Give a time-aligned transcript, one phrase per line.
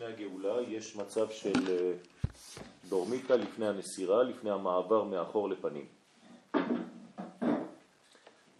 [0.00, 1.92] לפני הגאולה יש מצב של אה,
[2.88, 5.86] דורמיטה לפני הנסירה, לפני המעבר מאחור לפנים.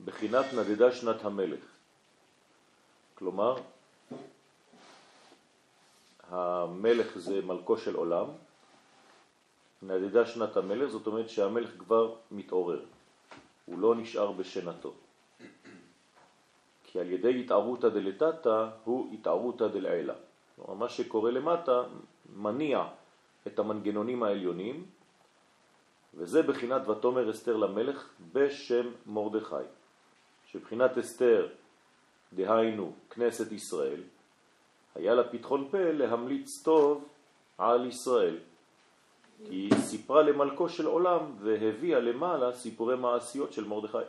[0.04, 1.60] בחינת נדדה שנת המלך.
[3.14, 3.56] כלומר,
[6.28, 8.26] המלך זה מלכו של עולם,
[9.82, 12.84] נדדה שנת המלך, זאת אומרת שהמלך כבר מתעורר,
[13.66, 14.92] הוא לא נשאר בשנתו.
[16.84, 20.14] כי על ידי התערותא דלתתא הוא התערותא דלעילה.
[20.66, 21.82] כלומר, מה שקורה למטה
[22.36, 22.84] מניע
[23.46, 24.86] את המנגנונים העליונים,
[26.14, 29.54] וזה בחינת ותומר אסתר למלך בשם מרדכי.
[30.46, 31.48] שבחינת אסתר,
[32.32, 34.02] דהיינו כנסת ישראל,
[34.94, 37.08] היה לה פתחון פה להמליץ טוב
[37.58, 38.36] על ישראל.
[39.48, 44.08] כי היא סיפרה למלכו של עולם והביאה למעלה סיפורי מעשיות של מרדכי.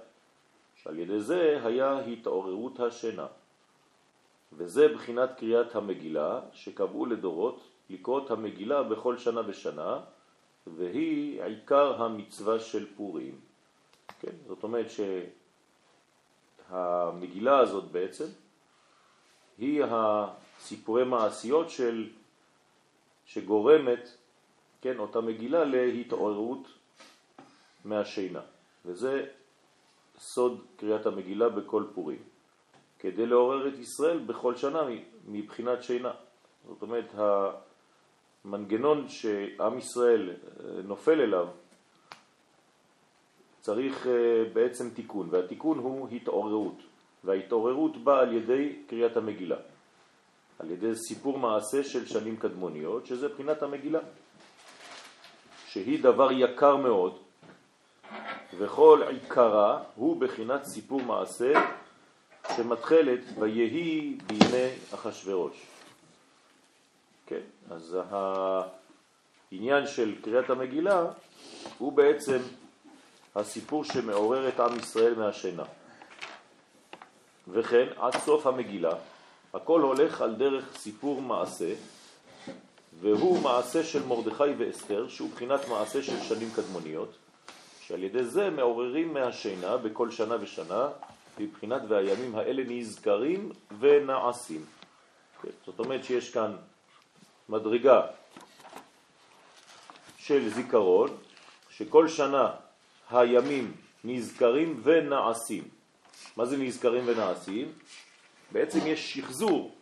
[0.76, 3.28] שעל ידי זה היה התעוררות השינה.
[4.54, 10.00] וזה בחינת קריאת המגילה שקבעו לדורות לקרוא את המגילה בכל שנה ושנה,
[10.68, 13.40] והיא עיקר המצווה של פורים.
[14.20, 14.32] כן?
[14.48, 14.86] זאת אומרת
[16.70, 18.26] שהמגילה הזאת בעצם
[19.58, 22.10] היא הסיפורי מעשיות של,
[23.26, 24.10] שגורמת,
[24.82, 26.68] כן, אותה מגילה להתעוררות
[27.86, 28.42] מהשינה.
[28.86, 29.26] וזה
[30.20, 32.31] סוד קריאת המגילה בכל פורים.
[33.02, 34.82] כדי לעורר את ישראל בכל שנה
[35.28, 36.12] מבחינת שינה.
[36.68, 37.14] זאת אומרת,
[38.46, 40.36] המנגנון שעם ישראל אה,
[40.84, 41.48] נופל אליו
[43.62, 46.78] צריך אה, בעצם תיקון, והתיקון הוא התעוררות,
[47.24, 49.58] וההתעוררות באה על ידי קריאת המגילה,
[50.60, 54.00] על ידי סיפור מעשה של שנים קדמוניות, שזה בחינת המגילה,
[55.68, 57.18] שהיא דבר יקר מאוד,
[58.58, 61.54] וכל עיקרה הוא בחינת סיפור מעשה
[62.56, 65.54] שמתחלת ויהי בימי אחשורוש.
[67.26, 67.98] כן, אז
[69.52, 71.06] העניין של קריאת המגילה
[71.78, 72.38] הוא בעצם
[73.36, 75.64] הסיפור שמעורר את עם ישראל מהשינה.
[77.48, 78.96] וכן, עד סוף המגילה,
[79.54, 81.74] הכל הולך על דרך סיפור מעשה,
[83.00, 87.16] והוא מעשה של מרדכי ואסתר, שהוא בחינת מעשה של שנים קדמוניות,
[87.82, 90.90] שעל ידי זה מעוררים מהשינה בכל שנה ושנה
[91.42, 94.66] מבחינת והימים האלה נזכרים ונעשים.
[95.66, 96.56] זאת אומרת שיש כאן
[97.50, 98.02] מדרגה
[100.18, 101.10] של זיכרון,
[101.70, 102.52] שכל שנה
[103.10, 105.64] הימים נזכרים ונעשים.
[106.38, 107.72] מה זה נזכרים ונעשים?
[108.52, 109.76] בעצם יש שחזור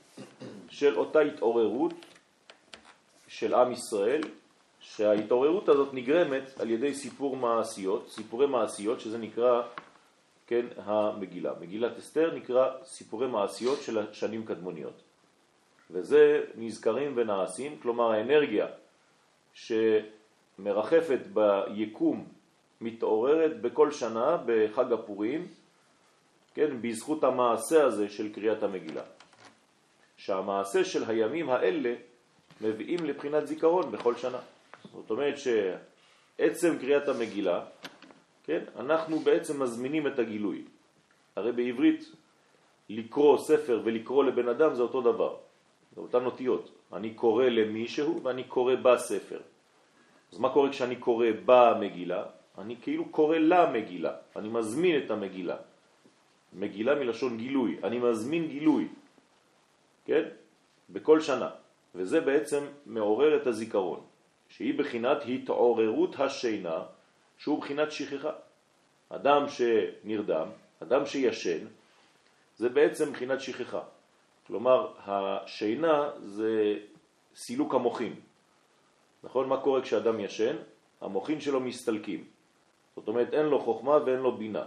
[0.70, 1.94] של אותה התעוררות
[3.28, 4.22] של עם ישראל,
[4.80, 9.62] שההתעוררות הזאת נגרמת על ידי סיפור מעשיות, סיפורי מעשיות, שזה נקרא
[10.49, 11.53] כן, המגילה.
[11.59, 15.01] מגילת אסתר נקרא סיפורי מעשיות של השנים קדמוניות.
[15.91, 18.67] וזה נזכרים ונעשים, כלומר האנרגיה
[19.53, 22.27] שמרחפת ביקום
[22.81, 25.47] מתעוררת בכל שנה בחג הפורים,
[26.53, 29.03] כן, בזכות המעשה הזה של קריאת המגילה.
[30.17, 31.93] שהמעשה של הימים האלה
[32.61, 34.39] מביאים לבחינת זיכרון בכל שנה.
[34.93, 37.66] זאת אומרת שעצם קריאת המגילה
[38.49, 38.63] כן?
[38.79, 40.65] אנחנו בעצם מזמינים את הגילוי.
[41.35, 42.11] הרי בעברית
[42.89, 45.35] לקרוא ספר ולקרוא לבן אדם זה אותו דבר,
[45.95, 46.71] זה אותן אותיות.
[46.93, 49.39] אני קורא למישהו ואני קורא בספר.
[50.33, 52.25] אז מה קורה כשאני קורא במגילה?
[52.57, 55.57] אני כאילו קורא למגילה, אני מזמין את המגילה.
[56.53, 58.87] מגילה מלשון גילוי, אני מזמין גילוי,
[60.05, 60.25] כן?
[60.89, 61.49] בכל שנה.
[61.95, 64.01] וזה בעצם מעורר את הזיכרון,
[64.49, 66.97] שהיא בחינת התעוררות השינה
[67.39, 68.31] שהוא בחינת שכחה.
[69.09, 70.47] אדם שנרדם,
[70.83, 71.66] אדם שישן,
[72.57, 73.81] זה בעצם בחינת שכחה.
[74.47, 76.79] כלומר, השינה זה
[77.35, 78.16] סילוק המוחים.
[79.23, 79.49] נכון?
[79.49, 80.55] מה קורה כשאדם ישן?
[81.01, 82.23] המוחים שלו מסתלקים.
[82.95, 84.66] זאת אומרת, אין לו חוכמה ואין לו בינה.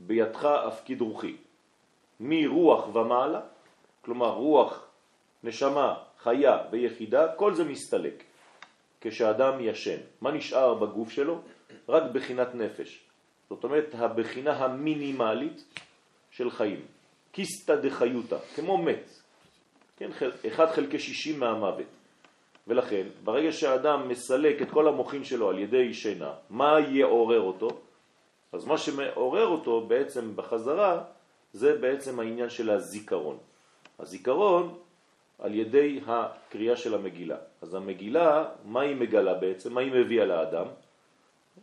[0.00, 1.36] בידך אפקיד רוחי.
[2.20, 3.40] מרוח ומעלה,
[4.00, 4.86] כלומר רוח,
[5.44, 8.24] נשמה, חיה ויחידה, כל זה מסתלק
[9.00, 9.98] כשאדם ישן.
[10.20, 11.40] מה נשאר בגוף שלו?
[11.88, 13.00] רק בחינת נפש.
[13.50, 15.64] זאת אומרת, הבחינה המינימלית
[16.30, 16.80] של חיים.
[17.32, 19.10] קיסטה דחיותה, כמו מת.
[19.96, 20.10] כן,
[20.46, 21.86] אחד חלקי שישים מהמוות.
[22.66, 27.68] ולכן, ברגע שהאדם מסלק את כל המוחים שלו על ידי שינה, מה יעורר אותו?
[28.52, 31.04] אז מה שמעורר אותו בעצם בחזרה,
[31.52, 33.38] זה בעצם העניין של הזיכרון.
[33.98, 34.78] הזיכרון
[35.38, 37.36] על ידי הקריאה של המגילה.
[37.62, 39.74] אז המגילה, מה היא מגלה בעצם?
[39.74, 40.66] מה היא מביאה לאדם?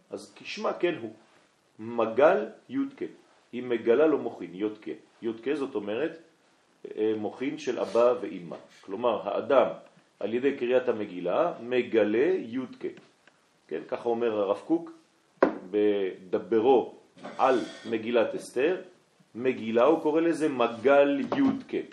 [0.10, 1.14] אז כשמה כן הוא.
[1.80, 3.06] מגל יודקה.
[3.52, 4.92] היא מגלה לו מוכין, יודקה.
[5.22, 6.20] יודקה זאת אומרת
[6.98, 8.56] אה, מוכין של אבא ואימא.
[8.82, 9.68] כלומר, האדם
[10.20, 12.88] על ידי קריאת המגילה מגלה יודקה.
[13.68, 14.92] כן, ככה אומר הרב קוק
[15.72, 16.96] בדברו
[17.38, 17.60] על
[17.90, 18.82] מגילת אסתר,
[19.36, 21.84] מגילה הוא קורא לזה מגל יודקה.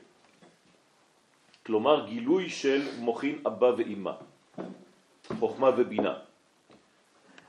[1.66, 4.12] כלומר גילוי של מוכין אבא ואימא,
[5.38, 6.14] חוכמה ובינה.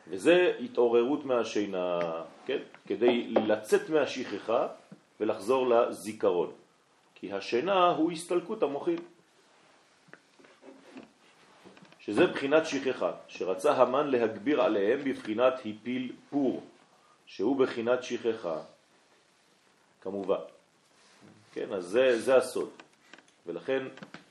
[0.08, 2.00] וזה התעוררות מהשינה,
[2.46, 2.58] כן?
[2.88, 4.68] כדי לצאת מהשכחה
[5.20, 6.52] ולחזור לזיכרון.
[7.16, 9.00] כי השינה הוא הסתלקות המוחין.
[12.00, 16.64] שזה בחינת שכחה, שרצה המן להגביר עליהם בבחינת היפיל פור,
[17.26, 18.62] שהוא בחינת שכחה,
[20.02, 20.44] כמובן.
[21.54, 22.70] כן, אז זה, זה הסוד.
[23.48, 23.84] ולכן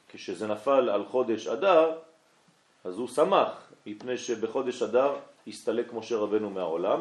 [0.08, 1.98] כשזה נפל על חודש אדר,
[2.84, 5.16] אז הוא שמח, מפני שבחודש אדר
[5.46, 7.00] הסתלק משה רבנו מהעולם,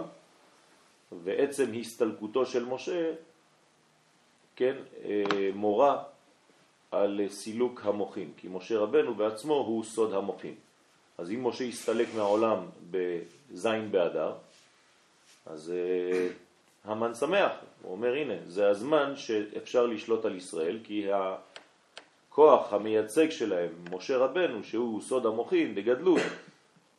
[1.23, 3.13] ועצם הסתלקותו של משה,
[4.55, 6.03] כן, אה, מורה
[6.91, 10.55] על סילוק המוחים, כי משה רבנו בעצמו הוא סוד המוחים.
[11.17, 14.33] אז אם משה הסתלק מהעולם בזין באדר,
[15.45, 16.27] אז אה,
[16.83, 17.51] המן שמח,
[17.81, 24.63] הוא אומר הנה, זה הזמן שאפשר לשלוט על ישראל, כי הכוח המייצג שלהם, משה רבנו,
[24.63, 26.21] שהוא סוד המוחים בגדלות,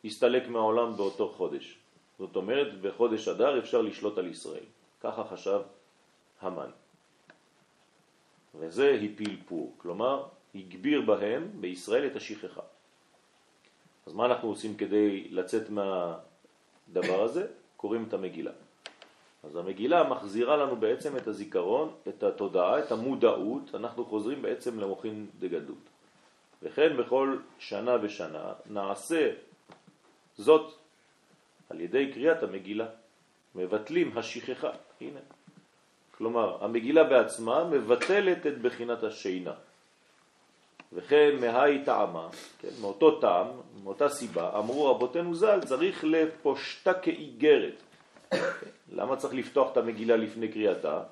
[0.05, 1.77] הסתלק מהעולם באותו חודש.
[2.19, 4.63] זאת אומרת, בחודש אדר אפשר לשלוט על ישראל.
[5.01, 5.61] ככה חשב
[6.41, 6.69] המן.
[8.55, 12.61] וזה הפיל פור, כלומר, הגביר בהם, בישראל, את השכחה.
[14.05, 17.47] אז מה אנחנו עושים כדי לצאת מהדבר הזה?
[17.77, 18.51] קוראים את המגילה.
[19.43, 25.27] אז המגילה מחזירה לנו בעצם את הזיכרון, את התודעה, את המודעות, אנחנו חוזרים בעצם למוחין
[25.39, 25.83] דגדלות.
[26.63, 29.31] וכן בכל שנה ושנה נעשה
[30.37, 30.73] זאת
[31.69, 32.85] על ידי קריאת המגילה.
[33.55, 34.69] מבטלים השכחה,
[35.01, 35.19] הנה.
[36.17, 39.53] כלומר, המגילה בעצמה מבטלת את בחינת השינה.
[40.93, 43.47] וכן מהי טעמה, כן, מאותו טעם,
[43.83, 47.81] מאותה סיבה, אמרו רבותינו ז"ל, צריך לפושטה כאיגרת.
[48.91, 51.03] למה צריך לפתוח את המגילה לפני קריאתה,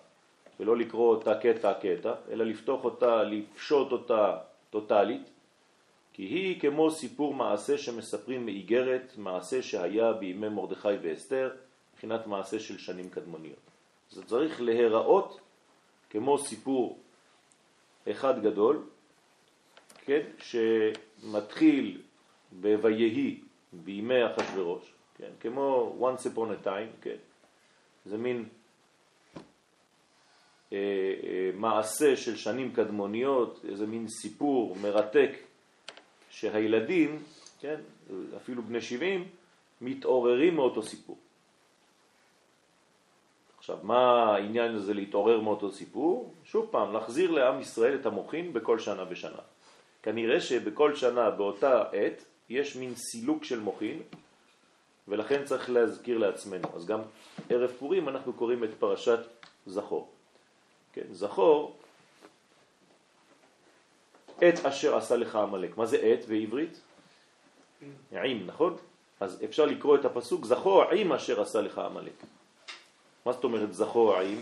[0.60, 4.38] ולא לקרוא אותה קטע קטע, אלא לפתוח אותה, לפשוט אותה
[4.70, 5.30] טוטלית,
[6.14, 11.52] כי היא כמו סיפור מעשה שמספרים מאיגרת, מעשה שהיה בימי מרדכי ואסתר,
[11.94, 13.60] מבחינת מעשה של שנים קדמוניות.
[14.10, 15.40] זה צריך להיראות
[16.10, 17.00] כמו סיפור
[18.12, 18.84] אחד גדול,
[20.06, 22.02] כן, שמתחיל
[22.62, 23.40] ב"ויהי"
[23.74, 27.16] בימי אחשוורוש, כן, כמו once upon a time, כן,
[28.06, 28.46] זה מין
[30.74, 30.78] אה,
[31.24, 35.32] אה, מעשה של שנים קדמוניות, איזה מין סיפור מרתק
[36.32, 37.24] שהילדים,
[37.60, 37.76] כן,
[38.38, 39.28] אפילו בני 70,
[39.82, 41.18] מתעוררים מאותו סיפור.
[43.58, 46.34] עכשיו, מה העניין הזה להתעורר מאותו סיפור?
[46.46, 49.42] שוב פעם, להחזיר לעם ישראל את המוחין בכל שנה ושנה.
[50.04, 54.02] כנראה שבכל שנה באותה עת יש מין סילוק של מוחין,
[55.08, 56.68] ולכן צריך להזכיר לעצמנו.
[56.76, 57.02] אז גם
[57.50, 59.20] ערב פורים אנחנו קוראים את פרשת
[59.66, 60.10] זכור.
[60.94, 61.78] כן, זכור,
[64.42, 65.78] עת אשר עשה לך המלאק.
[65.78, 66.82] מה זה עת בעברית?
[68.12, 68.78] עם, נכון?
[69.20, 72.24] אז אפשר לקרוא את הפסוק זכור עם אשר עשה לך המלאק.
[73.26, 74.40] מה זאת אומרת זכור עם?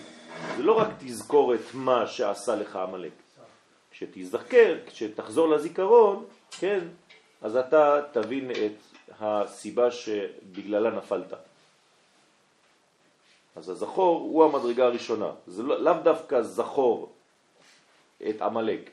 [0.58, 3.12] זה לא רק תזכור את מה שעשה לך המלאק.
[3.92, 6.80] כשתזכר, כשתחזור לזיכרון, כן,
[7.42, 8.78] אז אתה תבין את
[9.20, 11.34] הסיבה שבגללה נפלת.
[13.56, 15.32] אז הזכור הוא המדרגה הראשונה.
[15.48, 17.12] זה לא, לאו דווקא זכור
[18.30, 18.90] את עמלק.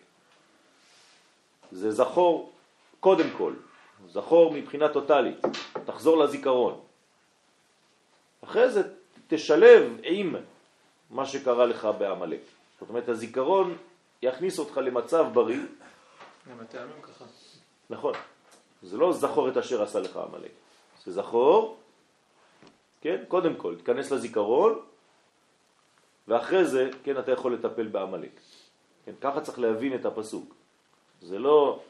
[1.73, 2.53] זה זכור
[3.01, 3.53] קודם כל,
[4.09, 5.39] זכור מבחינה טוטלית,
[5.85, 6.81] תחזור לזיכרון.
[8.45, 8.83] אחרי זה
[9.29, 10.37] תשלב עם
[11.11, 12.41] מה שקרה לך בעמלק.
[12.81, 13.77] זאת אומרת, הזיכרון
[14.23, 15.61] יכניס אותך למצב בריא.
[16.51, 17.25] גם הטעמים ככה.
[17.91, 18.15] נכון.
[18.83, 20.51] זה לא זכור את אשר עשה לך עמלק.
[21.05, 21.77] זה זכור,
[23.01, 24.81] כן, קודם כל, תכנס לזיכרון,
[26.29, 28.41] ואחרי זה, כן, אתה יכול לטפל בעמלק.
[29.05, 30.55] כן, ככה צריך להבין את הפסוק.
[31.23, 31.81] זה לא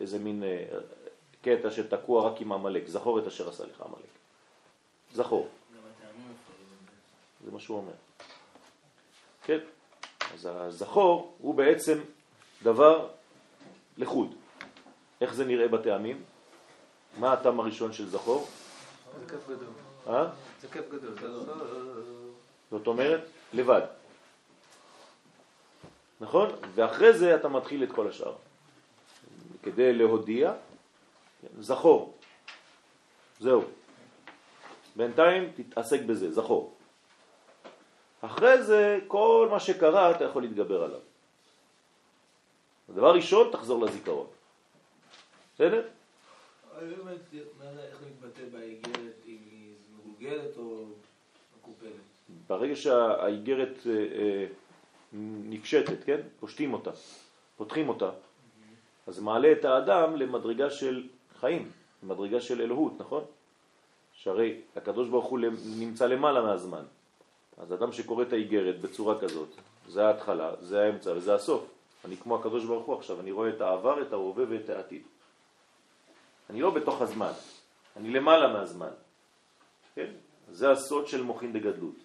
[0.00, 0.64] איזה מין אה,
[1.42, 4.08] קטע שתקוע רק עם עמלק, זכור את אשר עשה לך עמלק.
[5.14, 5.48] זכור.
[7.44, 7.92] זה מה שהוא אומר.
[9.42, 9.58] כן,
[10.34, 11.98] אז הזכור הוא בעצם
[12.62, 13.08] דבר
[13.96, 14.34] לחוד.
[15.20, 16.22] איך זה נראה בטעמים?
[17.18, 18.48] מה הטעם הראשון של זכור?
[19.20, 19.68] זה כיף גדול.
[20.06, 20.26] אה?
[20.60, 21.14] זה כיף גדול.
[22.70, 23.20] זאת אומרת,
[23.52, 23.82] לבד.
[26.20, 26.50] נכון?
[26.74, 28.34] ואחרי זה אתה מתחיל את כל השאר.
[29.62, 30.52] כדי להודיע,
[31.60, 32.14] זכור.
[33.40, 33.62] זהו.
[34.96, 36.74] בינתיים תתעסק בזה, זכור.
[38.20, 41.00] אחרי זה, כל מה שקרה אתה יכול להתגבר עליו.
[42.88, 44.26] הדבר ראשון, תחזור לזיכרון.
[45.54, 45.88] בסדר?
[52.46, 54.46] ברגע שהאיגרת אה, אה,
[55.48, 56.20] נפשטת, כן?
[56.40, 56.90] פושטים אותה,
[57.56, 58.10] פותחים אותה,
[59.08, 61.08] אז זה מעלה את האדם למדרגה של
[61.40, 61.70] חיים,
[62.02, 63.24] למדרגה של אלוהות, נכון?
[64.12, 65.38] שהרי הקדוש ברוך הוא
[65.78, 66.84] נמצא למעלה מהזמן.
[67.58, 69.48] אז אדם שקורא את האיגרת בצורה כזאת,
[69.88, 71.64] זה ההתחלה, זה האמצע וזה הסוף.
[72.04, 75.02] אני כמו הקדוש ברוך הוא עכשיו, אני רואה את העבר, את ההווה ואת העתיד.
[76.50, 77.32] אני לא בתוך הזמן,
[77.96, 78.92] אני למעלה מהזמן.
[79.94, 80.10] כן?
[80.50, 81.96] זה הסוד של מוכין דגדלות.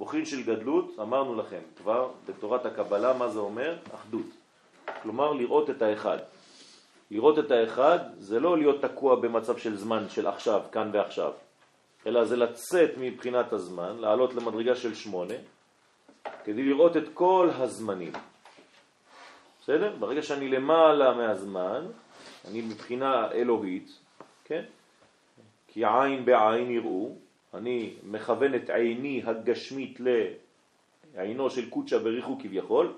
[0.00, 3.78] מוכין של גדלות, אמרנו לכם כבר בתורת הקבלה מה זה אומר?
[3.94, 4.43] אחדות.
[5.04, 6.18] כלומר לראות את האחד.
[7.10, 11.32] לראות את האחד זה לא להיות תקוע במצב של זמן של עכשיו, כאן ועכשיו,
[12.06, 15.34] אלא זה לצאת מבחינת הזמן, לעלות למדרגה של שמונה,
[16.44, 18.12] כדי לראות את כל הזמנים.
[19.62, 19.96] בסדר?
[19.98, 21.86] ברגע שאני למעלה מהזמן,
[22.48, 23.98] אני מבחינה אלוהית,
[24.44, 24.64] כן?
[25.68, 27.16] כי עין בעין יראו,
[27.54, 29.98] אני מכוון את עיני הגשמית
[31.14, 32.92] לעינו של קודשה בריחו כביכול,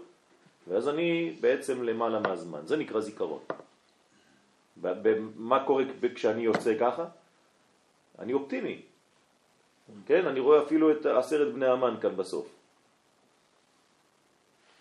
[0.68, 2.60] ואז אני בעצם למעלה מהזמן.
[2.66, 3.40] זה נקרא זיכרון.
[5.36, 7.04] מה קורה כשאני יוצא ככה?
[8.18, 8.82] אני אופטימי.
[10.06, 12.46] כן, אני רואה אפילו את עשרת בני המן כאן בסוף.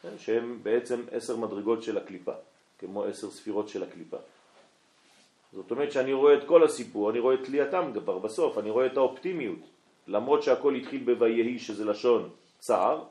[0.01, 2.33] כן, שהם בעצם עשר מדרגות של הקליפה,
[2.79, 4.17] כמו עשר ספירות של הקליפה.
[5.53, 8.85] זאת אומרת שאני רואה את כל הסיפור, אני רואה את תלייתם כבר בסוף, אני רואה
[8.85, 9.59] את האופטימיות.
[10.07, 13.03] למרות שהכל התחיל בויהי שזה לשון צער,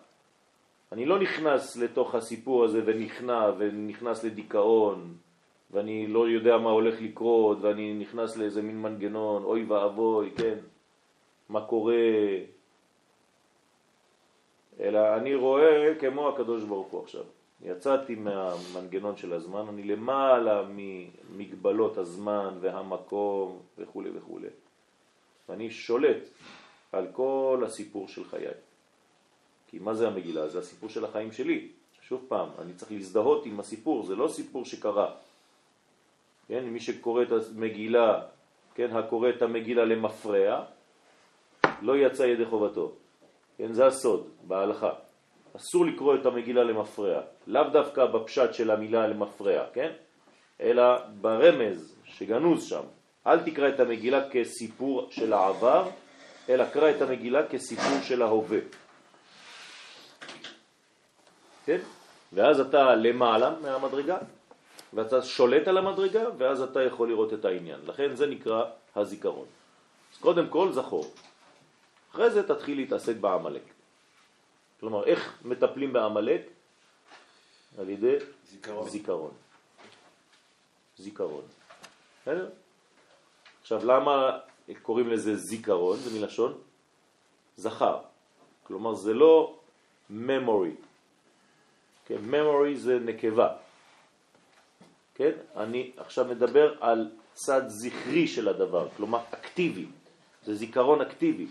[0.94, 5.14] אני לא נכנס לתוך הסיפור הזה ונכנע ונכנס לדיכאון
[5.70, 10.58] ואני לא יודע מה הולך לקרות ואני נכנס לאיזה מין מנגנון, אוי ואבוי, כן,
[11.48, 11.94] מה קורה,
[14.80, 17.24] אלא אני רואה כמו הקדוש ברוך הוא עכשיו.
[17.62, 24.40] יצאתי מהמנגנון של הזמן, אני למעלה ממגבלות הזמן והמקום וכו' וכו'.
[25.48, 26.28] ואני שולט
[26.92, 28.73] על כל הסיפור של חיי.
[29.74, 30.48] כי מה זה המגילה?
[30.48, 31.68] זה הסיפור של החיים שלי.
[32.08, 35.14] שוב פעם, אני צריך להזדהות עם הסיפור, זה לא סיפור שקרה.
[36.48, 38.20] כן, מי שקורא את המגילה,
[38.74, 40.64] כן, הקורא את המגילה למפרע,
[41.82, 42.92] לא יצא ידי חובתו.
[43.58, 44.90] כן, זה הסוד בהלכה.
[45.56, 49.92] אסור לקרוא את המגילה למפרע, לאו דווקא בפשט של המילה למפרע, כן?
[50.60, 50.84] אלא
[51.20, 52.84] ברמז שגנוז שם.
[53.26, 55.90] אל תקרא את המגילה כסיפור של העבר,
[56.48, 58.83] אלא קרא את המגילה כסיפור של ההווה.
[61.64, 61.80] כן?
[62.32, 64.18] ואז אתה למעלה מהמדרגה,
[64.92, 67.80] ואתה שולט על המדרגה, ואז אתה יכול לראות את העניין.
[67.86, 68.64] לכן זה נקרא
[68.96, 69.46] הזיכרון.
[70.12, 71.14] אז קודם כל זכור.
[72.12, 73.62] אחרי זה תתחיל להתעסק בעמלק.
[74.80, 76.42] כלומר, איך מטפלים בעמלק?
[77.78, 78.16] על ידי
[78.50, 78.88] זיכרון.
[78.88, 79.32] זיכרון.
[80.98, 81.44] זיכרון.
[83.60, 84.38] עכשיו, למה
[84.82, 85.96] קוראים לזה זיכרון?
[85.96, 86.58] זה מלשון
[87.56, 87.98] זכר.
[88.62, 89.58] כלומר, זה לא
[90.10, 90.74] memory.
[92.04, 93.56] כן, memory זה נקבה.
[95.14, 95.32] כן?
[95.56, 99.86] אני עכשיו מדבר על צד זכרי של הדבר, כלומר אקטיבי.
[100.44, 101.46] זה זיכרון אקטיבי.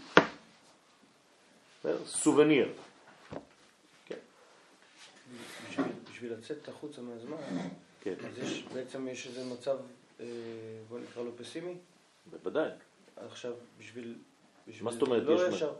[2.05, 2.73] סובניר.
[4.05, 4.15] כן.
[6.11, 7.37] בשביל לצאת החוצה מהזמן,
[8.01, 8.13] כן.
[8.27, 9.77] אז יש, בעצם יש איזה מצב,
[10.19, 10.25] אה,
[10.89, 11.73] בוא נקרא לו פסימי?
[12.31, 12.69] בוודאי.
[13.15, 14.15] עכשיו, בשביל...
[14.67, 15.23] בשביל מה זאת אומרת?
[15.23, 15.55] לא יש...
[15.55, 15.73] ישר,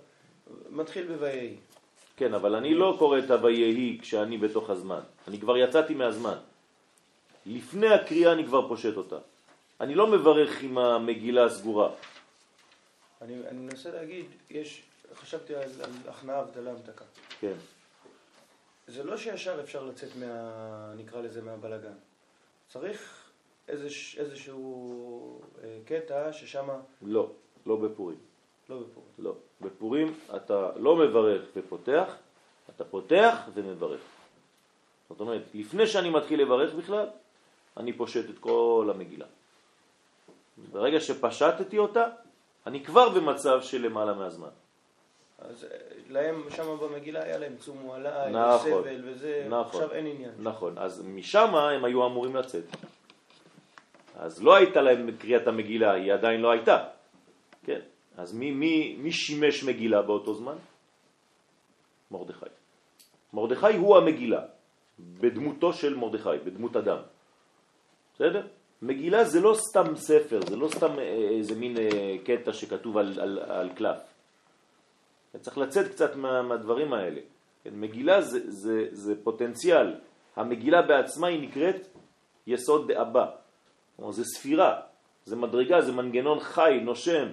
[0.70, 1.56] מתחיל בויהי.
[2.17, 5.00] כן, אבל אני לא קורא את הויהי כשאני בתוך הזמן.
[5.27, 6.38] אני כבר יצאתי מהזמן.
[7.46, 9.17] לפני הקריאה אני כבר פושט אותה.
[9.82, 11.89] אני לא מברך עם המגילה הסגורה.
[13.22, 17.05] אני, אני מנסה להגיד, יש, חשבתי על, על הכנעה, הבדלה, המתקה.
[17.39, 17.53] כן.
[18.88, 20.93] זה לא שישר אפשר לצאת מה...
[20.98, 21.93] נקרא לזה מהבלגן.
[22.67, 23.24] צריך
[23.67, 26.70] איזוש, איזשהו אה, קטע ששם...
[27.01, 27.32] לא,
[27.65, 28.17] לא בפורים.
[28.70, 29.10] לא בפורים.
[29.20, 29.36] לא.
[29.63, 32.15] בפורים אתה לא מברך ופותח,
[32.75, 34.01] אתה פותח ומברך.
[35.10, 37.08] זאת אומרת, לפני שאני מתחיל לברך בכלל,
[37.77, 39.25] אני פושט את כל המגילה.
[40.72, 42.05] ברגע שפשטתי אותה,
[42.67, 44.50] אני כבר במצב של למעלה מהזמן.
[45.39, 45.77] אז אה,
[46.10, 50.32] להם שם במגילה היה להם צום מועלה, נכון, סבל וזה, נכון, עכשיו אין עניין.
[50.39, 52.63] נכון, אז משם הם היו אמורים לצאת.
[54.15, 56.84] אז לא הייתה להם קריאת המגילה, היא עדיין לא הייתה.
[57.65, 57.79] כן,
[58.17, 60.55] אז מי, מי, מי שימש מגילה באותו זמן?
[62.12, 62.46] מרדכי.
[63.34, 64.41] מרדכי הוא המגילה,
[65.00, 66.98] בדמותו של מרדכי, בדמות אדם.
[68.15, 68.48] בסדר?
[68.82, 73.20] מגילה זה לא סתם ספר, זה לא סתם אה, איזה מין אה, קטע שכתוב על,
[73.20, 73.98] על, על קלף.
[75.41, 77.22] צריך לצאת קצת מה, מהדברים האלה.
[77.63, 79.96] כן, מגילה זה, זה, זה פוטנציאל.
[80.36, 81.88] המגילה בעצמה היא נקראת
[82.48, 83.25] יסוד דאבא.
[83.96, 84.82] כלומר, זה ספירה,
[85.25, 87.27] זה מדרגה, זה מנגנון חי, נושם,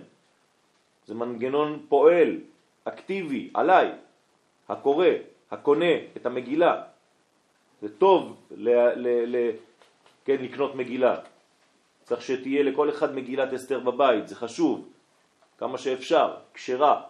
[1.10, 2.38] זה מנגנון פועל,
[2.84, 3.92] אקטיבי, עליי,
[4.68, 5.06] הקורא,
[5.50, 6.82] הקונה את המגילה.
[7.82, 9.50] זה טוב ל, ל, ל,
[10.24, 11.16] כן, לקנות מגילה.
[12.02, 14.88] צריך שתהיה לכל אחד מגילת אסתר בבית, זה חשוב,
[15.58, 17.02] כמה שאפשר, כשרה.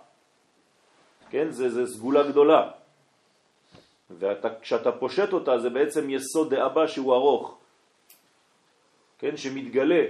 [1.31, 2.71] כן, זה, זה סגולה גדולה.
[4.11, 7.59] וכשאתה פושט אותה זה בעצם יסוד דאבא שהוא ארוך,
[9.19, 10.05] כן, שמתגלה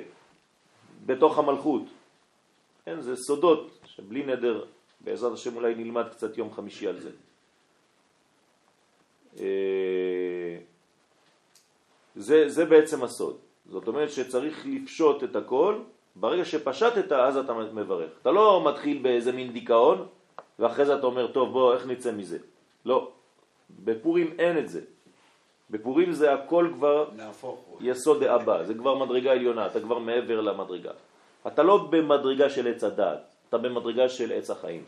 [1.06, 1.82] בתוך המלכות.
[2.84, 4.64] כן, זה סודות שבלי נדר,
[5.00, 7.10] בעזרת השם אולי נלמד קצת יום חמישי על זה.
[9.40, 10.58] אה,
[12.16, 13.36] זה, זה בעצם הסוד.
[13.70, 15.78] זאת אומרת שצריך לפשוט את הכל,
[16.16, 18.10] ברגע שפשטת אז אתה מברך.
[18.22, 20.06] אתה לא מתחיל באיזה מין דיכאון
[20.58, 22.38] ואחרי זה אתה אומר, טוב בוא איך נצא מזה.
[22.84, 23.10] לא,
[23.84, 24.80] בפורים אין את זה.
[25.70, 27.08] בפורים זה הכל כבר
[27.80, 30.90] יסוד דאבא, זה כבר מדרגה עליונה, אתה כבר מעבר למדרגה.
[31.46, 34.84] אתה לא במדרגה של עץ הדעת, אתה במדרגה של עץ החיים.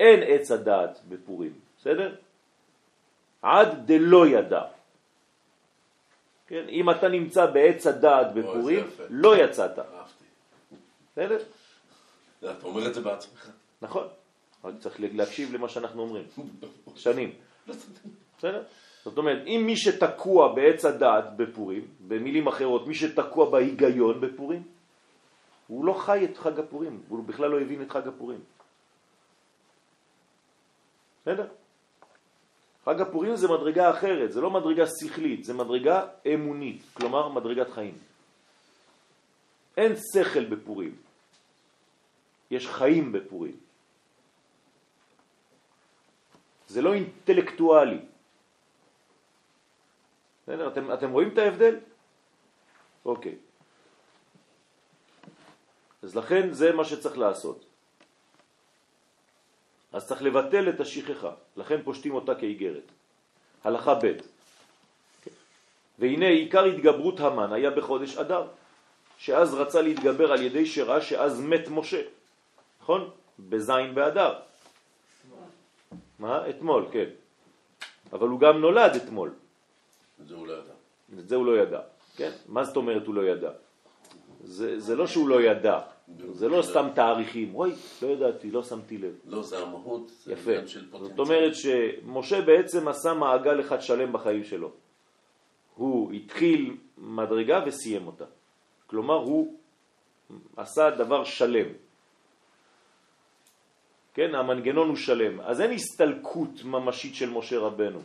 [0.00, 2.14] אין עץ הדעת בפורים, בסדר?
[3.42, 4.62] עד דלא ידע.
[6.46, 6.64] כן?
[6.68, 9.78] אם אתה נמצא בעץ הדעת בפורים, לא יצאת.
[11.12, 11.38] בסדר?
[12.38, 13.50] אתה אומר את זה בעצמך.
[13.82, 14.06] נכון,
[14.64, 16.24] רק צריך להקשיב למה שאנחנו אומרים.
[16.96, 17.32] שנים.
[18.38, 18.62] בסדר?
[19.04, 24.62] זאת אומרת, אם מי שתקוע בעץ הדעת בפורים, במילים אחרות, מי שתקוע בהיגיון בפורים,
[25.66, 28.40] הוא לא חי את חג הפורים, הוא בכלל לא הבין את חג הפורים.
[31.22, 31.48] בסדר?
[32.84, 37.98] חג הפורים זה מדרגה אחרת, זה לא מדרגה שכלית, זה מדרגה אמונית, כלומר מדרגת חיים.
[39.76, 40.96] אין שכל בפורים,
[42.50, 43.56] יש חיים בפורים.
[46.68, 48.00] זה לא אינטלקטואלי.
[50.42, 50.68] בסדר?
[50.68, 51.76] אתם, אתם רואים את ההבדל?
[53.04, 53.36] אוקיי.
[56.02, 57.64] אז לכן זה מה שצריך לעשות.
[59.92, 62.86] אז צריך לבטל את השכחה, לכן פושטים אותה כאיגרת.
[63.64, 64.12] הלכה ב'
[65.98, 68.46] והנה עיקר התגברות המן היה בחודש אדר,
[69.18, 72.02] שאז רצה להתגבר על ידי שראה שאז מת משה,
[72.82, 73.10] נכון?
[73.38, 74.34] בזין באדר.
[76.18, 76.50] מה?
[76.50, 77.08] אתמול, כן.
[78.12, 79.30] אבל הוא גם נולד אתמול.
[80.22, 80.72] את זה הוא לא ידע.
[81.18, 81.80] את זה הוא לא ידע,
[82.16, 82.30] כן?
[82.48, 83.50] מה זאת אומרת הוא לא ידע?
[84.44, 85.80] זה, זה לא שהוא לא ידע,
[86.32, 87.72] זה לא סתם תאריכים, אוי,
[88.02, 89.14] לא ידעתי, לא שמתי לב.
[89.24, 90.50] לא, זה המהות, זה יפה.
[90.50, 91.20] עניין של זאת פוטנציאל.
[91.20, 94.70] אומרת שמשה בעצם עשה מעגל אחד שלם בחיים שלו.
[95.74, 98.24] הוא התחיל מדרגה וסיים אותה.
[98.86, 99.54] כלומר, הוא
[100.56, 101.66] עשה דבר שלם.
[104.14, 105.40] כן, המנגנון הוא שלם.
[105.40, 108.00] אז אין הסתלקות ממשית של משה רבנו,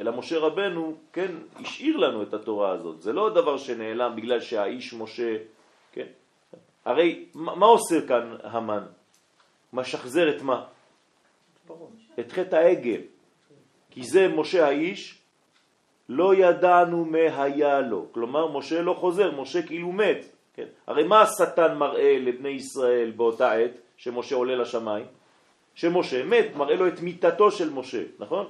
[0.00, 3.02] אלא משה רבנו, כן, השאיר לנו את התורה הזאת.
[3.02, 5.36] זה לא דבר שנעלם בגלל שהאיש משה,
[5.92, 6.06] כן.
[6.84, 8.84] הרי מה, מה עושה כאן המן?
[9.72, 10.64] משחזר את מה?
[12.20, 13.00] את חטא העגל.
[13.90, 15.18] כי זה משה האיש,
[16.08, 18.06] לא ידענו מה היה לו.
[18.12, 20.24] כלומר, משה לא חוזר, משה כאילו מת.
[20.54, 20.66] כן?
[20.86, 25.06] הרי מה השטן מראה לבני ישראל באותה עת שמשה עולה לשמיים?
[25.74, 28.46] שמשה מת, מראה לו את מיטתו של משה, נכון?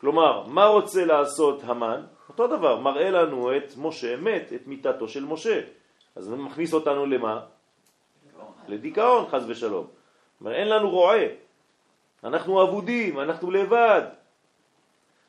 [0.00, 2.02] כלומר, מה רוצה לעשות המן?
[2.28, 5.60] אותו דבר, מראה לנו את משה מת, את מיטתו של משה.
[6.16, 7.40] אז זה מכניס אותנו למה?
[8.68, 9.86] לדיכאון, חז ושלום.
[10.40, 11.24] אומר, אין לנו רועה,
[12.24, 14.02] אנחנו אבודים, אנחנו לבד.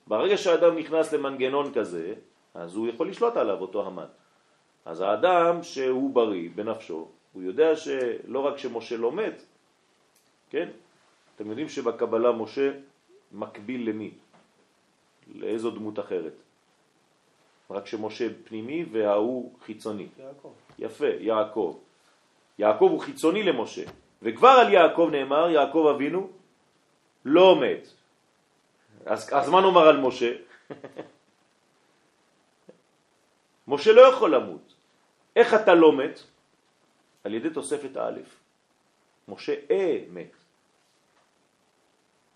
[0.07, 2.13] ברגע שהאדם נכנס למנגנון כזה,
[2.53, 4.05] אז הוא יכול לשלוט עליו, אותו המן.
[4.85, 9.41] אז האדם שהוא בריא בנפשו, הוא יודע שלא רק שמשה לא מת,
[10.49, 10.69] כן?
[11.35, 12.71] אתם יודעים שבקבלה משה
[13.31, 14.11] מקביל למי?
[15.35, 16.33] לאיזו דמות אחרת?
[17.69, 20.07] רק שמשה פנימי וההוא חיצוני.
[20.19, 20.66] יעקב.
[20.79, 21.77] יפה, יעקב.
[22.59, 23.83] יעקב הוא חיצוני למשה,
[24.21, 26.29] וכבר על יעקב נאמר, יעקב אבינו
[27.25, 27.87] לא מת.
[29.05, 30.31] אז, אז מה נאמר על משה?
[33.67, 34.73] משה לא יכול למות.
[35.35, 36.19] איך אתה לא מת?
[37.23, 38.19] על ידי תוספת א'.
[39.27, 40.31] משה אה מת.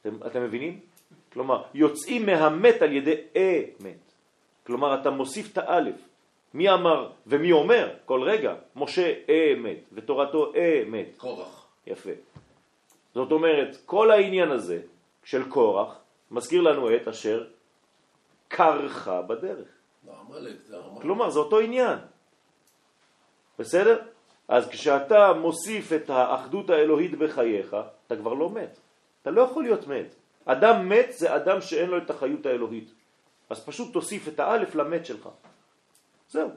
[0.02, 0.80] אתם, אתם מבינים?
[1.34, 4.12] כלומר, יוצאים מהמת על ידי אה מת.
[4.66, 6.11] כלומר, אתה מוסיף את האלף.
[6.54, 8.56] מי אמר ומי אומר כל רגע?
[8.76, 11.08] משה אה מת, ותורתו אה מת.
[11.18, 11.68] קורח.
[11.88, 12.12] יפה.
[13.16, 14.82] זאת אומרת, כל העניין הזה
[15.24, 16.00] של קורח
[16.32, 17.48] מזכיר לנו את אשר
[18.48, 19.68] קרחה בדרך.
[20.08, 20.14] לא.
[21.02, 22.00] כלומר, זה אותו עניין.
[23.60, 24.00] בסדר?
[24.48, 27.76] אז כשאתה מוסיף את האחדות האלוהית בחייך,
[28.08, 28.80] אתה כבר לא מת.
[29.22, 30.16] אתה לא יכול להיות מת.
[30.46, 32.94] אדם מת זה אדם שאין לו את החיות האלוהית.
[33.50, 35.30] אז פשוט תוסיף את האלף למת שלך.
[36.32, 36.50] זהו.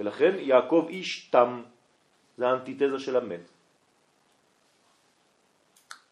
[0.00, 1.62] ולכן יעקב איש תם,
[2.38, 3.40] זה האנטיתזה של המת.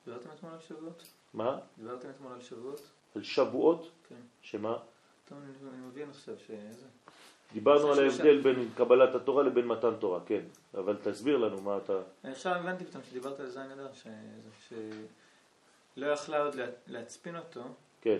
[0.06, 1.02] דיברתם אתמול על שבועות?
[1.34, 1.58] מה?
[1.78, 2.80] דיברתם אתמול על שבועות?
[3.16, 3.90] על שבועות?
[4.08, 4.14] כן.
[4.42, 4.76] שמה?
[5.28, 6.86] טוב, אני אני מבין עכשיו שזה...
[7.52, 7.98] דיברנו על.
[8.04, 10.40] ההבדל בין קבלת התורה לבין מתן תורה, כן.
[10.74, 11.92] אבל תסביר לנו מה אתה...
[12.24, 14.06] אני עכשיו הבנתי פתאום שדיברת על זין אדר, ש-
[14.68, 17.62] שלא יכלה עוד לה- להצפין אותו
[18.00, 18.18] כן,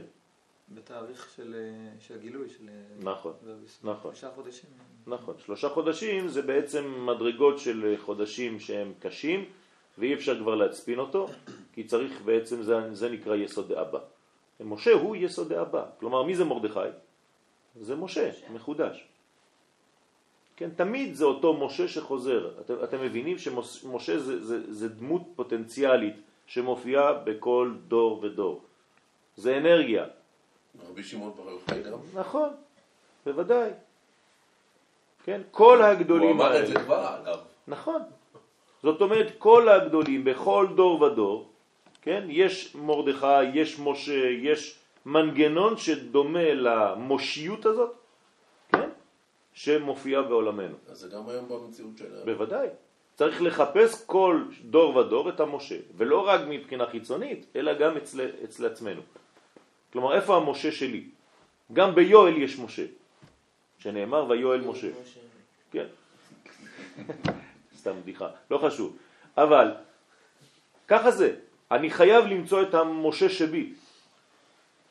[0.74, 2.68] בתאריך של אה, של הגילוי של...
[2.68, 3.33] אה, נכון.
[3.83, 4.14] נכון.
[4.14, 4.70] שלושה חודשים.
[5.07, 5.35] נכון.
[5.44, 9.44] שלושה חודשים זה בעצם מדרגות של חודשים שהם קשים,
[9.98, 11.28] ואי אפשר כבר להצפין אותו,
[11.72, 13.98] כי צריך בעצם, זה, זה נקרא יסוד אבא.
[14.61, 15.85] משה הוא יסוד אבא.
[16.00, 16.88] כלומר, מי זה מרדכי?
[17.81, 19.04] זה משה, מחודש.
[20.57, 22.50] כן, תמיד זה אותו משה שחוזר.
[22.61, 26.14] אתם, אתם מבינים שמשה זה, זה, זה דמות פוטנציאלית
[26.46, 28.64] שמופיעה בכל דור ודור.
[29.37, 30.04] זה אנרגיה.
[30.90, 31.98] רבי שמעון בר יוחאי גם.
[32.14, 32.50] נכון,
[33.26, 33.70] בוודאי.
[35.24, 36.85] כן, כל הוא הגדולים אמר את זה האלה.
[36.85, 37.38] כבר, אגב.
[37.68, 38.02] נכון.
[38.83, 41.50] זאת אומרת, כל הגדולים בכל דור ודור,
[42.02, 47.92] כן, יש מרדכי, יש משה, יש מנגנון שדומה למושיות הזאת,
[48.72, 48.88] כן,
[49.52, 50.76] שמופיע בעולמנו.
[50.88, 52.24] אז זה גם היום במציאות שלנו.
[52.24, 52.68] בוודאי.
[53.14, 58.66] צריך לחפש כל דור ודור את המשה, ולא רק מבחינה חיצונית, אלא גם אצל, אצל
[58.66, 59.02] עצמנו.
[59.92, 61.05] כלומר, איפה המשה שלי?
[61.72, 62.87] גם ביואל יש משה,
[63.79, 64.88] שנאמר ויואל משה.
[65.70, 65.87] כן.
[67.77, 68.96] סתם בדיחה, לא חשוב.
[69.37, 69.74] אבל
[70.88, 71.37] ככה זה,
[71.70, 73.72] אני חייב למצוא את המשה שבי.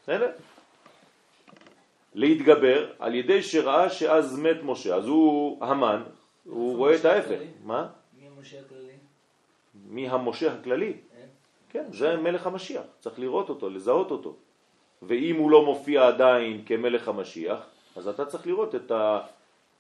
[0.04, 0.32] בסדר?
[2.14, 4.96] להתגבר על ידי שראה שאז מת משה.
[4.96, 6.04] אז הוא המן,
[6.44, 7.40] הוא רואה את ההפך.
[7.64, 7.88] מה?
[8.20, 8.98] מי המשה הכללי?
[9.86, 10.94] מי המשה הכללי?
[11.18, 11.30] אין?
[11.70, 14.36] כן, זה מלך המשיח, צריך לראות אותו, לזהות אותו.
[15.02, 17.60] ואם הוא לא מופיע עדיין כמלך המשיח,
[17.96, 18.92] אז אתה צריך לראות את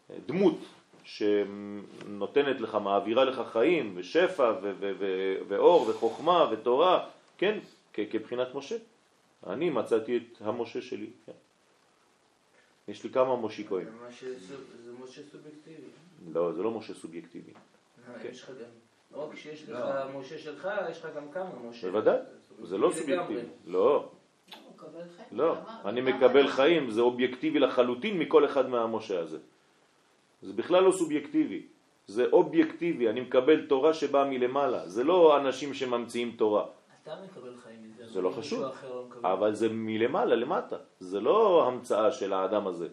[0.09, 0.57] הדמות
[1.03, 4.53] שנותנת לך, מעבירה לך חיים ושפע
[5.47, 7.59] ואור וחוכמה ותורה, כן,
[7.93, 8.75] כבחינת משה.
[9.47, 11.31] אני מצאתי את המשה שלי, כן.
[12.87, 13.87] יש לי כמה מושיקויים.
[13.87, 15.87] זה מה שסוב- זה משה סובייקטיבי.
[16.33, 17.51] לא, זה לא משה סובייקטיבי.
[17.51, 18.29] אה, כן.
[18.31, 18.55] יש לך גם...
[19.15, 20.19] לא רק שיש לך לא.
[20.19, 21.91] משה שלך, יש לך גם כמה משה.
[21.91, 22.17] בוודאי,
[22.63, 22.91] זה לא.
[22.95, 23.39] סובייקטיבי.
[23.65, 24.09] לא,
[24.87, 25.39] מקבל חיים.
[25.39, 26.47] לא, אני מקבל.
[26.47, 29.37] חיים, זה אובייקטיבי לחלוטין מכל אחד מהמשה הזה.
[30.41, 31.61] זה בכלל לא סובייקטיבי,
[32.07, 36.65] זה אובייקטיבי, אני מקבל תורה שבאה מלמעלה, זה לא אנשים שממציאים תורה,
[37.03, 38.07] אתה מקבל חיים מזה.
[38.07, 38.61] זה לא חשוב.
[38.61, 39.33] לא.
[39.33, 42.87] אבל זה מלמעלה למטה, זה לא המצאה של האדם הזה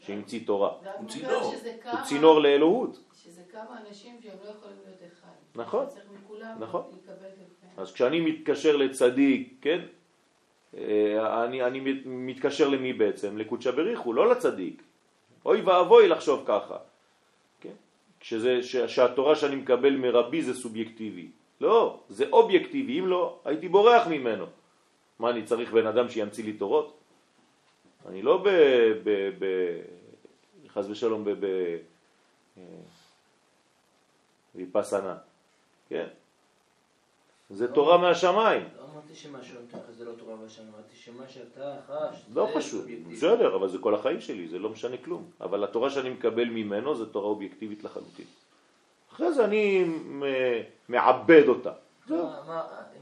[0.00, 1.54] שהמציא תורה, הוא צינור.
[1.92, 2.98] הוא צינור לאלוהות.
[3.14, 5.28] שזה כמה אנשים שהם לא יכולים להיות אחד.
[5.54, 5.86] נכון.
[6.58, 6.82] נכון.
[7.76, 9.80] אז כשאני מתקשר לצדיק, כן,
[11.18, 13.38] אני, אני מת- מתקשר למי בעצם?
[13.38, 14.82] לקודשא בריחו, לא לצדיק.
[15.44, 16.76] אוי ואבוי לחשוב ככה.
[17.60, 17.76] כן?
[18.20, 21.28] כשזה, ש, שהתורה שאני מקבל מרבי זה סובייקטיבי.
[21.60, 24.46] לא, זה אובייקטיבי, אם לא, הייתי בורח ממנו.
[25.18, 26.96] מה, אני צריך בן אדם שימציא לי תורות?
[28.08, 28.48] אני לא ב...
[29.04, 29.44] ב, ב
[30.68, 31.30] חס ושלום ב...
[31.30, 31.44] ב
[32.58, 32.62] אה,
[34.54, 35.16] ויפסנה,
[35.88, 36.06] כן?
[37.50, 38.68] זה תורה מהשמיים.
[38.76, 42.84] לא אמרתי שמה לך זה לא תורה והשם, אמרתי שמה שאתה חש, לא פשוט.
[43.12, 45.30] בסדר, אבל זה כל החיים שלי, זה לא משנה כלום.
[45.40, 48.26] אבל התורה שאני מקבל ממנו זה תורה אובייקטיבית לחלוטין.
[49.12, 49.84] אחרי זה אני
[50.88, 51.72] מעבד אותה.
[52.10, 52.16] אם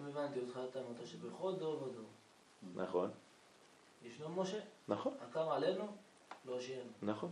[0.09, 2.05] הבנתי אותך, אתה אמרת שבכל דור ודור
[2.75, 3.11] נכון,
[4.05, 5.85] ישנו משה, נכון, הקם עלינו,
[6.49, 6.83] לא שיהיה.
[7.03, 7.31] נכון.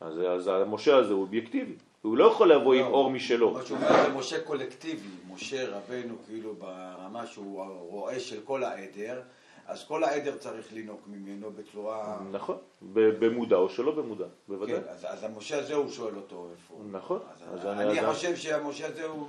[0.00, 1.76] אז, אז המשה הזה הוא אובייקטיבי.
[2.02, 2.86] הוא לא יכול לבוא עם לא.
[2.86, 3.50] אור משלו.
[3.50, 9.20] מה שהוא אומר זה משה קולקטיבי, משה רבנו כאילו ברמה שהוא רואה של כל העדר,
[9.66, 12.18] אז כל העדר צריך לנהוג ממנו בצורה...
[12.32, 12.56] נכון,
[12.92, 14.74] במודע או שלא במודע, בוודאי.
[14.74, 16.74] כן, אז, אז המשה הזה הוא שואל אותו איפה.
[16.90, 17.18] נכון.
[17.64, 19.26] אני, חושב שהמשה הזה הוא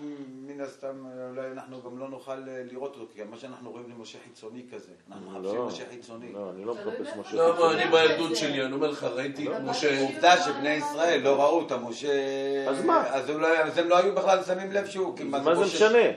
[0.62, 3.94] מן הסתם, אולי אנחנו גם לא נוכל אה, לראות אותו, כי מה שאנחנו רואים זה
[3.98, 4.92] משה חיצוני כזה.
[5.12, 6.34] אנחנו מחפשים לא, משה חיצוני.
[6.34, 9.04] לא, אני לא תלוי מחפש משה לא, אתה מה, אני בילדות שלי, אני אומר לך,
[9.04, 10.02] ראיתי את משה...
[10.02, 12.10] עובדה שבני ישראל לא ראו את המשה...
[12.70, 13.08] אז מה?
[13.08, 15.18] אז, לא, הם לא היו בכלל שמים לב שהוא...
[15.18, 16.10] כי מה זה משנה?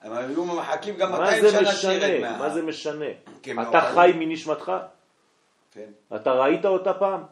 [0.00, 2.20] הם היו מחכים גם מה 200 זה שנה שירד משנה?
[2.20, 2.38] מה...
[2.38, 3.06] מה זה משנה?
[3.40, 4.12] אתה לא חי.
[4.18, 4.72] מנשמתך?
[5.72, 7.22] כן, אתה ראית אותה פעם?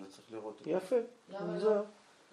[0.00, 0.70] לא צריך לראות אותו.
[0.70, 0.96] יפה.
[1.28, 1.58] למה.
[1.58, 1.70] לא?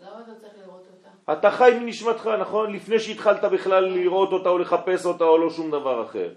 [0.01, 1.33] למה אתה צריך לראות אותה?
[1.39, 2.73] אתה חי מנשמתך, נכון?
[2.73, 6.33] לפני שהתחלת בכלל לראות אותה או לחפש אותה או לא שום דבר אחר.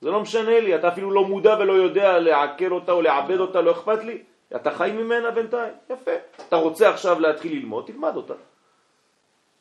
[0.00, 3.60] זה לא משנה לי, אתה אפילו לא מודע ולא יודע לעכל אותה או לעבד אותה,
[3.60, 4.22] לא אכפת לי.
[4.56, 6.10] אתה חי ממנה בינתיים, יפה.
[6.48, 8.34] אתה רוצה עכשיו להתחיל ללמוד, תלמד אותה.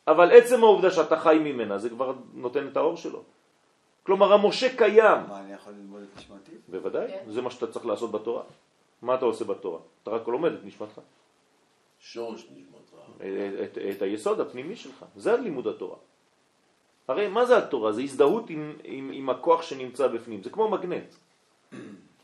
[0.07, 3.23] אבל עצם העובדה שאתה חי ממנה, זה כבר נותן את האור שלו.
[4.03, 5.21] כלומר, המשה קיים.
[5.29, 6.51] מה, אני יכול ללמוד את נשמתי?
[6.67, 7.31] בוודאי, כן.
[7.31, 8.43] זה מה שאתה צריך לעשות בתורה.
[9.01, 9.79] מה אתה עושה בתורה?
[10.03, 11.01] אתה רק לומד את נשמתך.
[11.99, 12.80] שורש נשמת רעב.
[13.63, 15.05] את, את היסוד הפנימי שלך.
[15.15, 15.97] זה לימוד התורה.
[17.07, 17.91] הרי מה זה התורה?
[17.91, 20.43] זה הזדהות עם, עם, עם הכוח שנמצא בפנים.
[20.43, 21.13] זה כמו מגנט.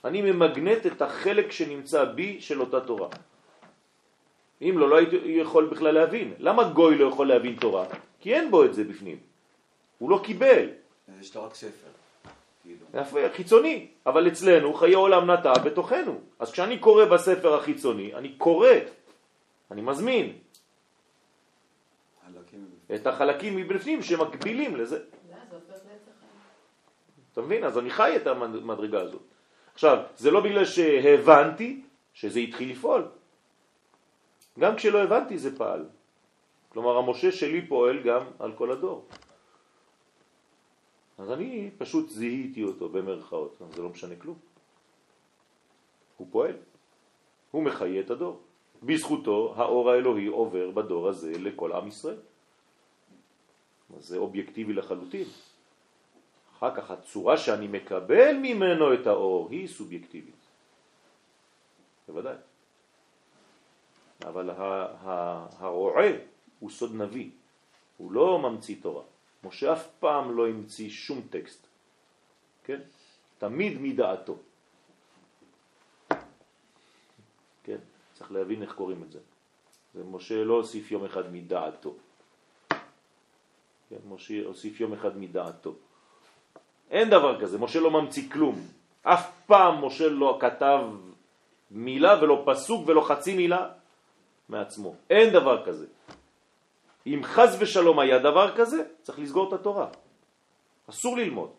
[0.06, 3.10] אני ממגנט את החלק שנמצא בי של אותה תורה.
[4.62, 6.34] אם לא, לא הייתי יכול בכלל להבין.
[6.39, 7.86] למה גוי לא יכול להבין תורה?
[8.19, 9.17] כי אין בו את זה בפנים.
[9.97, 10.69] הוא לא קיבל.
[11.21, 11.88] יש לו רק ספר.
[12.63, 13.30] כאילו.
[13.34, 13.88] חיצוני.
[14.06, 16.19] אבל אצלנו חיי עולם נטע בתוכנו.
[16.39, 18.69] אז כשאני קורא בספר החיצוני, אני קורא,
[19.71, 20.34] אני מזמין.
[22.96, 25.00] את החלקים מבפנים שמקבילים לזה.
[25.00, 25.36] לא.
[27.34, 27.63] אתה מבין?
[27.63, 29.22] אז אני חי את המדרגה הזאת.
[29.74, 31.82] עכשיו, זה לא בגלל שהבנתי
[32.13, 33.08] שזה התחיל לפעול.
[34.60, 35.86] גם כשלא הבנתי זה פעל.
[36.70, 39.08] כלומר, המשה שלי פועל גם על כל הדור.
[41.18, 44.38] אז אני פשוט זיהיתי אותו במרכאות, אז זה לא משנה כלום.
[46.18, 46.56] הוא פועל,
[47.52, 48.42] הוא מחיה את הדור.
[48.84, 52.20] בזכותו האור האלוהי עובר בדור הזה לכל עם ישראל.
[54.00, 55.28] זה אובייקטיבי לחלוטין.
[56.58, 60.36] אחר כך הצורה שאני מקבל ממנו את האור היא סובייקטיבית.
[62.08, 62.36] בוודאי.
[64.26, 64.50] אבל
[65.60, 66.10] הרועה
[66.60, 67.30] הוא סוד נביא,
[67.98, 69.04] הוא לא ממציא תורה.
[69.44, 71.68] משה אף פעם לא המציא שום טקסט,
[72.63, 72.82] כן?
[73.38, 74.38] תמיד מדעתו.
[77.63, 77.78] כן?
[78.17, 79.19] צריך להבין איך קוראים את זה.
[79.93, 81.93] זה משה לא הוסיף יום אחד מדעתו.
[83.89, 83.95] כן?
[84.10, 85.73] משה הוסיף יום אחד מדעתו.
[86.89, 88.56] אין דבר כזה, משה לא ממציא כלום.
[89.01, 90.82] אף פעם משה לא כתב
[91.71, 93.69] מילה ולא פסוק ולא חצי מילה
[94.49, 94.95] מעצמו.
[95.10, 95.86] אין דבר כזה.
[97.08, 99.88] אם חז ושלום היה דבר כזה, צריך לסגור את התורה.
[100.89, 101.49] אסור ללמוד.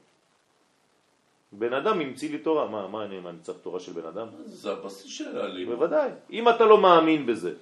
[1.53, 4.27] בן אדם המציא לי תורה, מה, מה אני, מה, אני צריך תורה של בן אדם?
[4.45, 5.75] זה הבסיס של הלימוד.
[5.77, 6.11] בוודאי.
[6.31, 7.55] אם אתה לא מאמין בזה,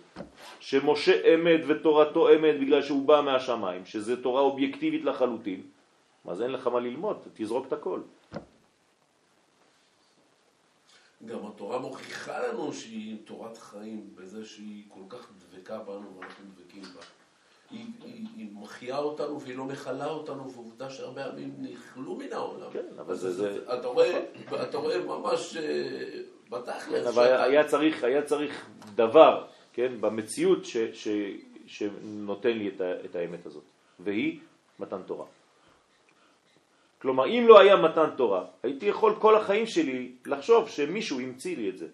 [0.61, 5.63] שמשה אמת ותורתו אמת בגלל שהוא בא מהשמיים, שזה תורה אובייקטיבית לחלוטין,
[6.29, 8.01] אז אין לך מה ללמוד, תזרוק את הכל.
[11.27, 16.83] גם התורה מוכיחה לנו שהיא תורת חיים בזה שהיא כל כך דבקה בנו ואנחנו דבקים
[16.83, 17.16] בה.
[17.71, 22.71] היא, היא, היא מחיה אותנו והיא לא מכלה אותנו, ועובדה שהרבה עמים נכלו מן העולם.
[22.73, 24.21] כן, אבל זה- זה- אתה רואה,
[24.63, 25.63] אתה רואה ממש אה,
[26.51, 27.07] בתכלס.
[27.07, 31.09] אבל שאתה- היה צריך, היה צריך דבר, כן, במציאות ש, ש,
[31.67, 33.63] שנותן לי את, ה, את האמת הזאת,
[34.01, 34.39] והיא
[34.79, 35.27] מתן תורה.
[37.03, 41.69] כלומר, אם לא היה מתן תורה, הייתי יכול כל החיים שלי לחשוב שמישהו המציא לי
[41.71, 41.87] את זה.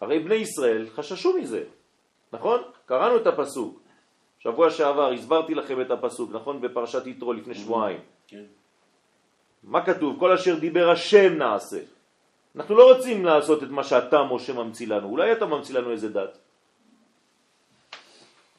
[0.00, 1.64] הרי בני ישראל חששו מזה,
[2.32, 2.60] נכון?
[2.86, 3.80] קראנו את הפסוק.
[4.40, 6.60] שבוע שעבר הסברתי לכם את הפסוק, נכון?
[6.60, 8.00] בפרשת יתרו לפני שבועיים.
[8.26, 8.44] כן.
[9.62, 10.20] מה כתוב?
[10.20, 11.80] כל אשר דיבר השם נעשה.
[12.56, 15.08] אנחנו לא רוצים לעשות את מה שאתה, משה, ממציא לנו.
[15.08, 16.38] אולי אתה ממציא לנו איזה דת.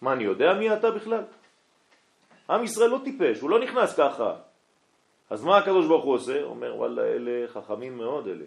[0.01, 1.23] מה, אני יודע מי אתה בכלל?
[2.49, 4.35] עם ישראל לא טיפש, הוא לא נכנס ככה.
[5.29, 6.43] אז מה הקדוש ברוך הוא עושה?
[6.43, 8.45] אומר, וואלה, אלה חכמים מאוד אלה.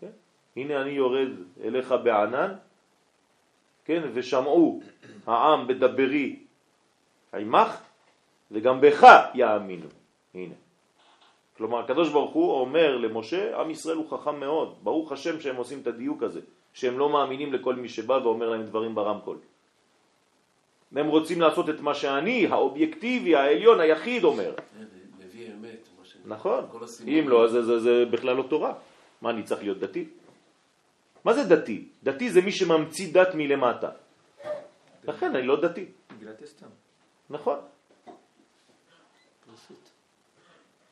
[0.00, 0.10] כן?
[0.56, 1.28] הנה אני יורד
[1.64, 2.54] אליך בענן,
[3.84, 4.02] כן?
[4.12, 4.80] ושמעו
[5.26, 6.36] העם בדברי
[7.34, 7.80] עמך,
[8.50, 9.86] וגם בך יאמינו.
[10.34, 10.54] הנה.
[11.56, 15.78] כלומר, הקדוש ברוך הוא אומר למשה, עם ישראל הוא חכם מאוד, ברוך השם שהם עושים
[15.82, 16.40] את הדיוק הזה,
[16.74, 19.36] שהם לא מאמינים לכל מי שבא ואומר להם דברים ברמקול.
[20.96, 24.54] הם רוצים לעשות את מה שאני, האובייקטיבי, העליון, היחיד אומר.
[25.24, 25.88] נביא אמת.
[26.26, 26.64] נכון.
[27.08, 28.72] אם לא, אז זה בכלל לא תורה.
[29.22, 30.04] מה, אני צריך להיות דתי?
[31.24, 31.88] מה זה דתי?
[32.02, 33.90] דתי זה מי שממציא דת מלמטה.
[35.04, 36.66] לכן אני לא דתי, מגילת אסתר.
[37.30, 37.58] נכון.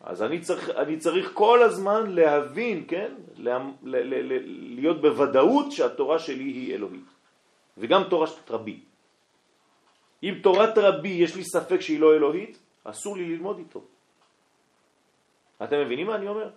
[0.00, 3.12] אז אני צריך, אני צריך כל הזמן להבין, כן?
[3.36, 4.38] לה, ל, ל, ל,
[4.80, 7.08] להיות בוודאות שהתורה שלי היא אלוהית.
[7.78, 8.80] וגם תורת רבי.
[10.22, 13.84] אם תורת רבי יש לי ספק שהיא לא אלוהית, אסור לי ללמוד איתו.
[15.64, 16.50] אתם מבינים מה אני אומר?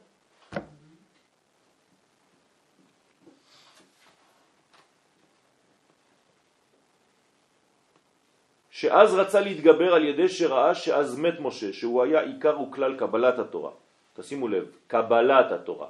[8.83, 13.71] שאז רצה להתגבר על ידי שראה שאז מת משה, שהוא היה עיקר וכלל קבלת התורה.
[14.15, 15.87] תשימו לב, קבלת התורה.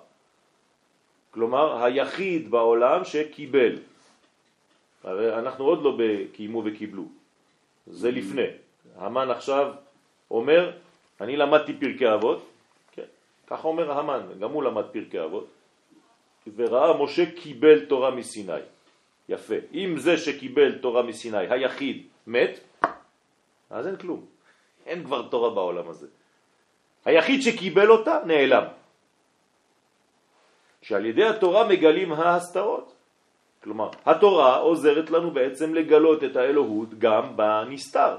[1.32, 3.76] כלומר, היחיד בעולם שקיבל.
[5.04, 5.98] הרי אנחנו עוד לא
[6.34, 7.06] קיימו וקיבלו,
[7.88, 8.62] זה לפני.
[9.02, 9.74] המן עכשיו
[10.32, 10.72] אומר,
[11.22, 12.46] אני למדתי פרקי אבות,
[12.92, 13.10] כן,
[13.48, 15.48] ככה אומר המן, גם הוא למד פרקי אבות,
[16.56, 18.62] וראה משה קיבל תורה מסיני.
[19.30, 19.56] יפה.
[19.74, 22.60] אם זה שקיבל תורה מסיני, היחיד, מת,
[23.74, 24.26] אז אין כלום.
[24.86, 26.08] אין כבר תורה בעולם הזה.
[27.06, 28.64] היחיד שקיבל אותה נעלם.
[30.82, 32.94] שעל ידי התורה מגלים ההסתרות.
[33.64, 38.18] כלומר, התורה עוזרת לנו בעצם לגלות את האלוהות גם בנסתר.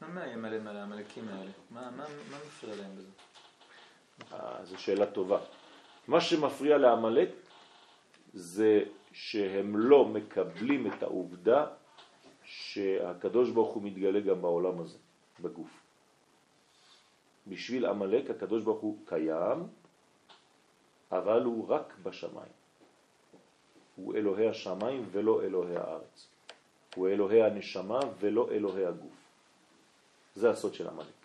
[0.00, 1.50] מה מאיים עליהם על העמלקים האלה?
[1.70, 3.10] מה, מה, מה מפריע להם בזה?
[4.32, 5.38] אה, זו שאלה טובה.
[6.08, 7.28] מה שמפריע לעמלק
[8.34, 11.66] זה שהם לא מקבלים את העובדה
[12.54, 14.98] שהקדוש ברוך הוא מתגלה גם בעולם הזה,
[15.40, 15.70] בגוף.
[17.46, 19.66] בשביל עמלק הקדוש ברוך הוא קיים,
[21.12, 22.52] אבל הוא רק בשמיים.
[23.96, 26.28] הוא אלוהי השמיים ולא אלוהי הארץ.
[26.94, 29.18] הוא אלוהי הנשמה ולא אלוהי הגוף.
[30.34, 31.18] זה הסוד של עמלק.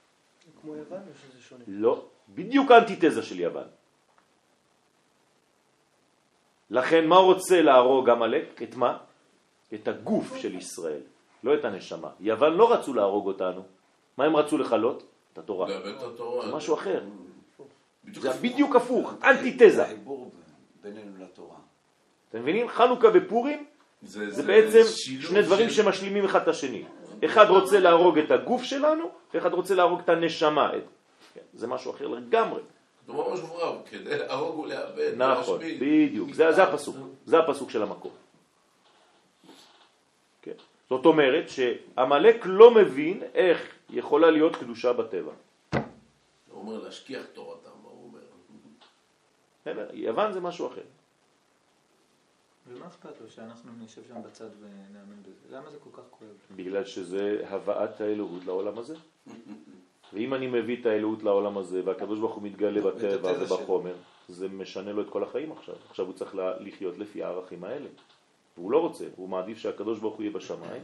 [0.62, 1.64] כמו יוון או שזה שונה?
[1.68, 3.68] לא, בדיוק האנטיתזה של יוון.
[6.70, 8.62] לכן מה רוצה להרוג עמלק?
[8.62, 8.98] את מה?
[9.74, 11.02] את הגוף של ישראל,
[11.44, 12.10] לא את הנשמה.
[12.20, 13.62] יוון לא רצו להרוג אותנו.
[14.18, 15.04] מה הם רצו לחלות?
[15.34, 15.68] את התורה.
[16.46, 17.02] זה משהו אחר.
[18.14, 18.30] זה.
[18.42, 19.84] בדיוק הפוך, אנטיתזה.
[19.84, 20.32] החיבור
[20.84, 21.56] בינינו לתורה.
[22.30, 22.68] אתם מבינים?
[22.68, 23.66] חנוכה ופורים
[24.02, 24.82] זה, זה בעצם
[25.22, 26.84] שני דברים של- שמשלימים אחד את השני.
[27.26, 30.72] אחד רוצה להרוג את הגוף שלנו, ואחד רוצה להרוג את הנשמה.
[31.34, 32.62] כן, זה משהו אחר לגמרי.
[33.06, 33.36] כלומר,
[33.90, 35.60] כדי להרוג ולאבד, נכון.
[35.80, 38.12] בדיוק, זה, זה הפסוק, זה הפסוק של המקור.
[40.90, 45.32] זאת אומרת שעמלק לא מבין איך יכולה להיות קדושה בטבע.
[45.72, 45.82] הוא
[46.52, 48.20] אומר להשכיח תורתם, הוא אומר?
[49.62, 49.90] בסדר?
[49.94, 50.82] יוון זה משהו אחר.
[52.68, 55.58] ומה אכפת לו שאנחנו נשב שם בצד ונאמין בזה?
[55.58, 56.30] למה זה כל כך כואב?
[56.56, 58.96] בגלל שזה הבאת האלוהות לעולם הזה.
[60.14, 63.32] ואם אני מביא את האלוהות לעולם הזה, והקדוש ברוך הוא מתגלה בטבע.
[63.40, 63.96] ובחומר,
[64.28, 65.76] זה משנה לו את כל החיים עכשיו.
[65.90, 67.90] עכשיו הוא צריך לחיות לפי הערכים האלה.
[68.60, 70.84] והוא לא רוצה, הוא מעדיף שהקדוש ברוך הוא יהיה בשמיים.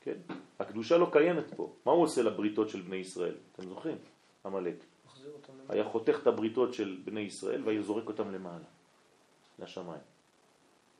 [0.00, 0.16] כן?
[0.60, 1.72] הקדושה לא קיימת פה.
[1.86, 3.34] מה הוא עושה לבריתות של בני ישראל?
[3.52, 3.96] אתם זוכרים?
[4.46, 4.74] עמלק.
[5.68, 8.64] היה חותך את הבריתות של בני ישראל והיה זורק אותם למעלה,
[9.58, 10.00] לשמיים.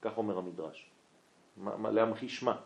[0.02, 0.90] כך אומר המדרש.
[1.56, 2.56] מה- מה- להמחיש מה?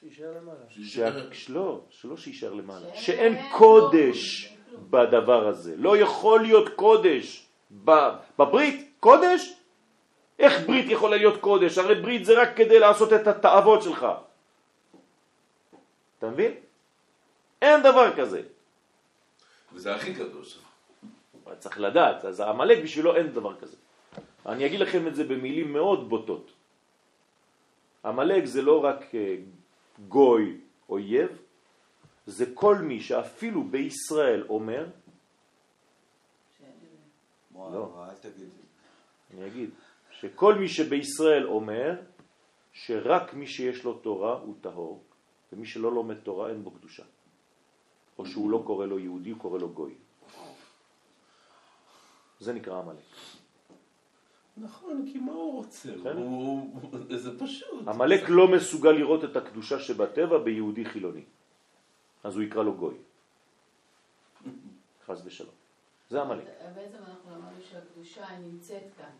[0.00, 0.64] שיישאר למעלה.
[0.68, 1.08] שה...
[1.48, 2.94] לא, שלא שישאר למעלה.
[2.94, 3.34] שאין.
[3.58, 4.54] קודש.
[4.90, 5.76] בדבר הזה.
[5.76, 7.46] לא יכול להיות קודש
[8.38, 8.90] בברית.
[9.00, 9.52] קודש?
[10.38, 11.78] איך ברית יכולה להיות קודש?
[11.78, 14.06] הרי ברית זה רק כדי לעשות את התאוות שלך.
[16.18, 16.52] אתה מבין?
[17.62, 18.42] אין דבר כזה.
[19.72, 20.58] וזה הכי קדוש.
[21.44, 23.76] אבל צריך לדעת, אז העמלק בשבילו אין דבר כזה.
[24.46, 26.52] אני אגיד לכם את זה במילים מאוד בוטות.
[28.04, 29.36] עמלק זה לא רק אה,
[30.08, 31.28] גוי אויב,
[32.26, 34.86] זה כל מי שאפילו בישראל אומר,
[37.72, 38.06] לא.
[38.08, 38.48] אל תגיד.
[39.34, 39.70] אני אגיד,
[40.20, 42.00] שכל מי שבישראל אומר
[42.72, 45.02] שרק מי שיש לו תורה הוא טהור,
[45.52, 47.02] ומי שלא לומד תורה אין בו קדושה.
[48.18, 49.94] או שהוא לא קורא לו יהודי, הוא קורא לו גוי.
[52.40, 53.04] זה נקרא עמלק.
[54.56, 55.92] נכון, כי מה הוא רוצה?
[56.14, 56.80] הוא-
[57.16, 57.88] זה פשוט.
[57.88, 61.24] עמלק לא מסוגל לראות את הקדושה שבטבע ביהודי חילוני.
[62.24, 62.94] אז הוא יקרא לו גוי.
[65.06, 65.54] חס ושלום.
[66.10, 66.44] זה עמלק.
[66.74, 69.10] בעצם אנחנו למדנו שהקדושה היא נמצאת כאן.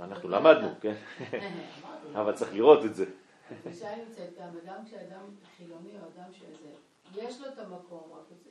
[0.00, 0.94] אנחנו למדנו, כן?
[2.20, 3.04] אבל צריך לראות את זה.
[3.64, 5.22] היא נמצאת כאן, וגם כשאדם
[5.56, 6.68] חילוני או אדם שזה,
[7.22, 8.02] יש לו את המקום,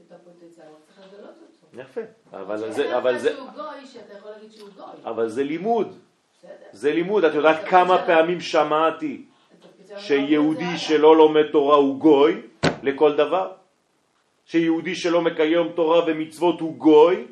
[0.07, 1.81] את הפוטנציאל, צריך לגלות אותו.
[1.81, 2.01] יפה.
[2.33, 4.85] אבל זה, אבל זה, שהוא גוי, שאתה יכול להגיד שהוא גוי.
[5.03, 5.87] אבל זה לימוד.
[6.37, 6.51] בסדר.
[6.71, 7.23] זה לימוד.
[7.23, 9.25] את יודעת כמה פעמים שמעתי
[9.97, 10.77] שיהודי.
[10.77, 12.41] שלא לומד תורה הוא גוי
[12.83, 13.51] לכל דבר?
[14.45, 17.27] שיהודי שלא מקיים תורה ומצוות הוא גוי?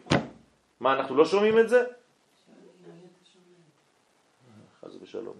[0.80, 1.84] מה, אנחנו לא שומעים את זה?
[4.82, 5.38] חס ושלום.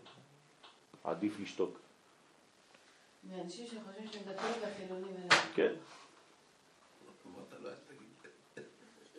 [1.04, 1.80] עדיף לשתוק.
[3.24, 5.28] מאנשים שחושבים שהם דתיים וחילונים.
[5.56, 5.74] כן.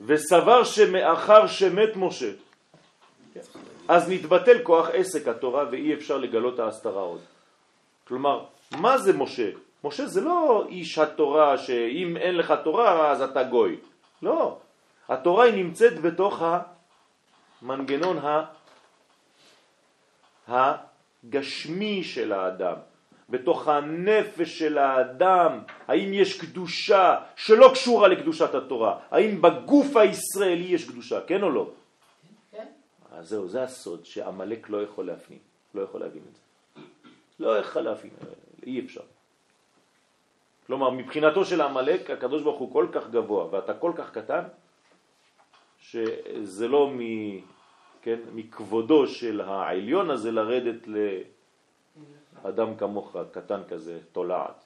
[0.00, 2.32] וסבר שמאחר שמת משה,
[3.88, 7.20] אז נתבטל כוח עסק התורה ואי אפשר לגלות ההסתרה עוד.
[8.08, 8.44] כלומר,
[8.76, 9.50] מה זה משה?
[9.84, 13.76] משה זה לא איש התורה שאם אין לך תורה אז אתה גוי.
[14.22, 14.58] לא.
[15.08, 16.42] התורה היא נמצאת בתוך
[17.62, 18.18] המנגנון
[20.48, 20.93] ה...
[21.24, 22.76] הגשמי של האדם,
[23.28, 25.58] בתוך הנפש של האדם,
[25.88, 31.70] האם יש קדושה שלא קשורה לקדושת התורה, האם בגוף הישראלי יש קדושה, כן או לא?
[32.52, 32.66] כן?
[33.12, 35.38] אז זהו, זה הסוד שעמלק לא יכול להפנים,
[35.74, 36.40] לא יכול להבין את זה.
[37.40, 38.10] לא יכול להבין,
[38.66, 39.00] אי אפשר.
[40.66, 44.42] כלומר, מבחינתו של עמלק, הקדוש ברוך הוא כל כך גבוה ואתה כל כך קטן,
[45.80, 47.00] שזה לא מ,
[48.04, 50.88] כן, מכבודו של העליון הזה לרדת
[52.44, 54.64] לאדם כמוך, קטן כזה, תולעת.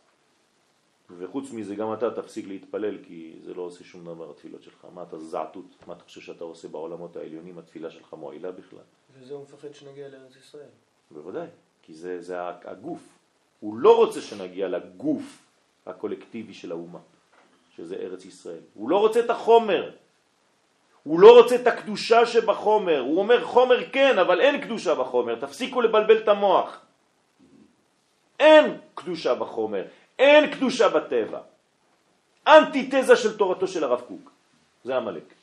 [1.19, 4.87] וחוץ מזה גם אתה תפסיק להתפלל כי זה לא עושה שום דבר התפילות שלך.
[4.95, 5.65] מה אתה זעתות?
[5.87, 7.59] מה אתה חושב שאתה עושה בעולמות העליונים?
[7.59, 8.85] התפילה שלך מועילה בכלל?
[9.19, 10.71] וזה הוא מפחד שנגיע לארץ ישראל.
[11.11, 11.47] בוודאי,
[11.83, 13.19] כי זה, זה הגוף.
[13.61, 15.47] הוא לא רוצה שנגיע לגוף
[15.87, 17.01] הקולקטיבי של האומה,
[17.77, 18.63] שזה ארץ ישראל.
[18.75, 19.91] הוא לא רוצה את החומר.
[21.09, 23.01] הוא לא רוצה את הקדושה שבחומר.
[23.01, 25.35] הוא אומר חומר כן, אבל אין קדושה בחומר.
[25.41, 26.81] תפסיקו לבלבל את המוח.
[28.41, 29.85] אין קדושה בחומר,
[30.19, 31.41] אין קדושה בטבע.
[32.47, 34.31] אנטיתזה של תורתו של הרב קוק.
[34.85, 35.35] זה עמלק.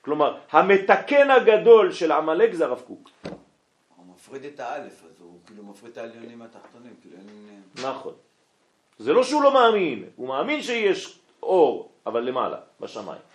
[0.00, 3.10] כלומר, המתקן הגדול של עמלק זה הרב קוק.
[3.96, 7.62] הוא מפריד את האלף, אז הוא כאילו מפריד את העליונים מהתחתונים, כאילו אין...
[7.90, 8.14] נכון.
[8.98, 13.25] זה לא שהוא לא מאמין, הוא מאמין שיש אור, אבל למעלה, בשמיים.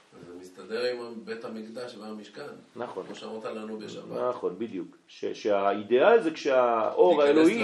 [0.61, 2.47] מסתדר עם בית המקדש והמשכן.
[2.75, 3.05] נכון.
[3.05, 4.21] כמו שאמרת לנו בשבת.
[4.29, 4.97] נכון, בדיוק.
[5.07, 7.63] ש- שהאידאל זה כשהאור האלוהי.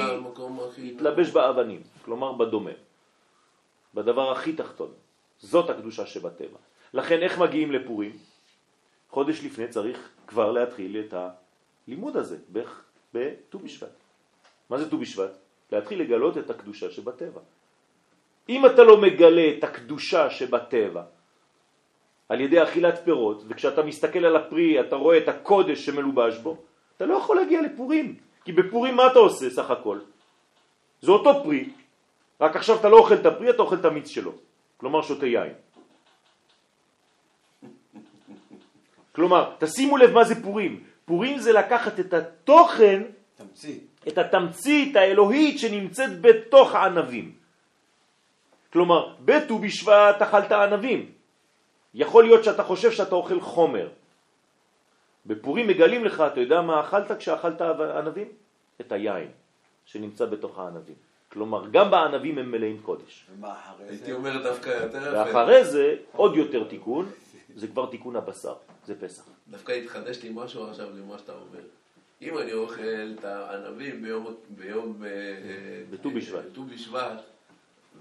[0.77, 2.71] יתלבש באבנים, כלומר בדומה,
[3.93, 4.91] בדבר הכי תחתון.
[5.39, 6.57] זאת הקדושה שבטבע.
[6.93, 8.17] לכן איך מגיעים לפורים?
[9.09, 11.13] חודש לפני צריך כבר להתחיל את
[11.87, 12.37] הלימוד הזה
[13.13, 13.89] בט"ו בשבט.
[14.69, 15.31] מה זה ט"ו בשבט?
[15.71, 17.41] להתחיל לגלות את הקדושה שבטבע.
[18.49, 21.03] אם אתה לא מגלה את הקדושה שבטבע
[22.29, 26.57] על ידי אכילת פירות, וכשאתה מסתכל על הפרי אתה רואה את הקודש שמלובש בו,
[26.97, 28.15] אתה לא יכול להגיע לפורים.
[28.45, 29.99] כי בפורים מה אתה עושה סך הכל?
[31.01, 31.69] זה אותו פרי,
[32.41, 34.31] רק עכשיו אתה לא אוכל את הפרי, אתה אוכל את המיץ שלו.
[34.77, 35.53] כלומר שותה יין.
[39.11, 40.83] כלומר, תשימו לב מה זה פורים.
[41.05, 43.01] פורים זה לקחת את התוכן,
[43.35, 43.79] תמציא.
[44.07, 47.31] את התמצית האלוהית שנמצאת בתוך הענבים.
[48.73, 51.16] כלומר, בט"ו בשבט אכלת ענבים.
[51.97, 53.89] יכול להיות שאתה חושב שאתה אוכל חומר.
[55.25, 58.27] בפורים מגלים לך, אתה יודע מה אכלת כשאכלת ענבים?
[58.81, 59.31] את היין
[59.85, 60.95] שנמצא בתוך הענבים.
[61.31, 63.25] כלומר, גם בענבים הם מלאים קודש.
[63.33, 64.13] ומה אחרי הייתי זה?
[64.13, 65.11] אומר דווקא יותר.
[65.13, 67.09] ואחרי זה, עוד יותר תיקון,
[67.55, 69.23] זה כבר תיקון הבשר, זה פסח.
[69.47, 71.63] דווקא התחדש לי משהו עכשיו למה שאתה אומר.
[72.21, 75.09] אם אני אוכל את הענבים ביום, ביום אה,
[75.89, 77.21] בט"ו בשבט.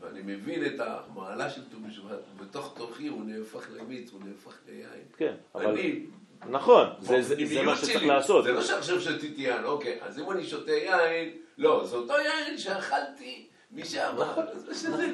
[0.00, 4.20] בט"ו בשבט, ואני מבין את המעלה של ט"ו בשבט, בתוך תוכי הוא נהפך למיץ, הוא
[4.24, 5.04] נהפך ליין.
[5.16, 5.66] כן, אבל...
[5.66, 6.06] אני,
[6.50, 8.44] נכון, זה, זה, זה בפנימיות מה שצריך שלי, לעשות.
[8.44, 12.58] זה לא שעכשיו שתיתי יין, אוקיי, אז אם אני שותה יין, לא, זה אותו יין
[12.58, 14.14] שאכלתי משם.
[14.18, 14.44] נכון.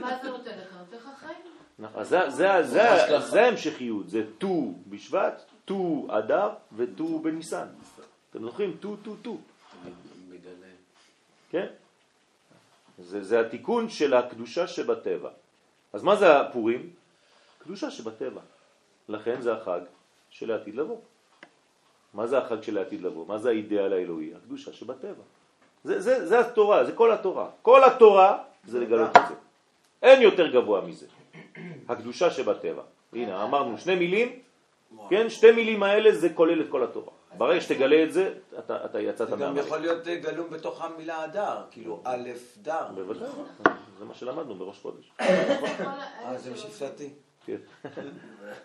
[0.01, 0.77] מה זה נותן לך?
[0.79, 1.39] נותן לך חיים.
[1.79, 7.67] נכון, אז זה, זה, זה, זה, זה ההמשכיות, זה ט"ו בשבט, ט"ו אדר וט"ו בניסן.
[8.31, 8.77] אתם זוכרים?
[8.81, 9.39] ט"ו, ט"ו, ט"ו.
[10.29, 10.67] מגלה.
[11.51, 11.67] כן?
[12.99, 15.31] זה, זה התיקון של הקדושה שבטבע.
[15.93, 16.91] אז מה זה הפורים?
[17.59, 18.41] קדושה שבטבע.
[19.09, 19.81] לכן זה החג
[20.31, 20.99] של העתיד לבוא.
[22.15, 23.27] מה זה החג של העתיד לבוא?
[23.27, 24.35] מה זה האידאל האלוהי?
[24.35, 25.23] הקדושה שבטבע.
[25.85, 27.51] זה, זה, זה התורה, זה כל התורה.
[27.63, 29.35] כל התורה זה לגלות את זה.
[30.03, 31.07] אין יותר גבוה מזה.
[31.89, 32.83] הקדושה שבטבע.
[33.13, 34.29] הנה, אמרנו שני מילים,
[35.11, 35.31] כן?
[35.31, 37.13] שתי מילים האלה זה כולל את כל התורה.
[37.39, 39.67] ברגע שתגלה את זה, אתה, אתה יצאת זה גם מהמלך.
[39.67, 42.31] יכול להיות אה, גלום בתוך המילה הדר, כאילו א'
[42.63, 42.89] דר.
[42.95, 43.29] בוודאי,
[43.99, 45.13] זה מה שלמדנו בראש חודש.
[45.21, 47.11] אה, זה מה שהפסדתי?
[47.47, 47.57] כן.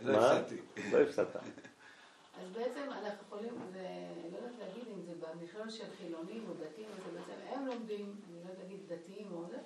[0.01, 0.32] לא מה?
[0.32, 0.57] הפסדתי.
[0.91, 1.36] לא הפסדת.
[1.36, 3.88] אז בעצם אנחנו יכולים, זה,
[4.32, 8.36] לא יודעת להגיד אם זה במכלול של חילונים או דתיים, אז בעצם הם לומדים, אני
[8.36, 9.57] לא יודעת להגיד דתיים או זה,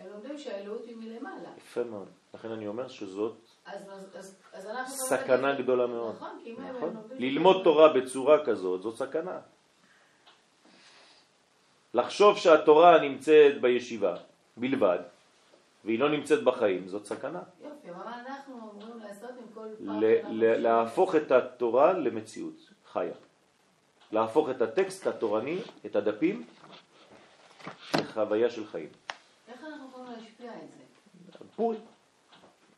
[0.00, 1.48] הם לומדים שהאלוהות היא מלמעלה.
[1.56, 2.08] יפה מאוד.
[2.34, 4.92] לכן אני אומר שזאת אז, אז, אז, אז אנחנו...
[4.94, 6.14] סכנה להגיד- גדולה מאוד.
[6.16, 6.96] נכון, כי אם נכון?
[7.18, 9.38] ללמוד תורה בצורה כזאת, זאת סכנה.
[11.94, 14.16] לחשוב שהתורה נמצאת בישיבה
[14.56, 14.98] בלבד,
[15.84, 17.42] והיא לא נמצאת בחיים, זאת סכנה.
[17.64, 20.02] יופי, אבל מה אנחנו אמורים לעשות עם כל פעם
[20.40, 22.54] להפוך את התורה למציאות
[22.92, 23.14] חיה.
[24.12, 26.46] להפוך את הטקסט התורני, את הדפים,
[27.94, 28.88] לחוויה של חיים.
[29.48, 31.44] איך אנחנו יכולים להשפיע את זה?
[31.56, 31.80] פורים.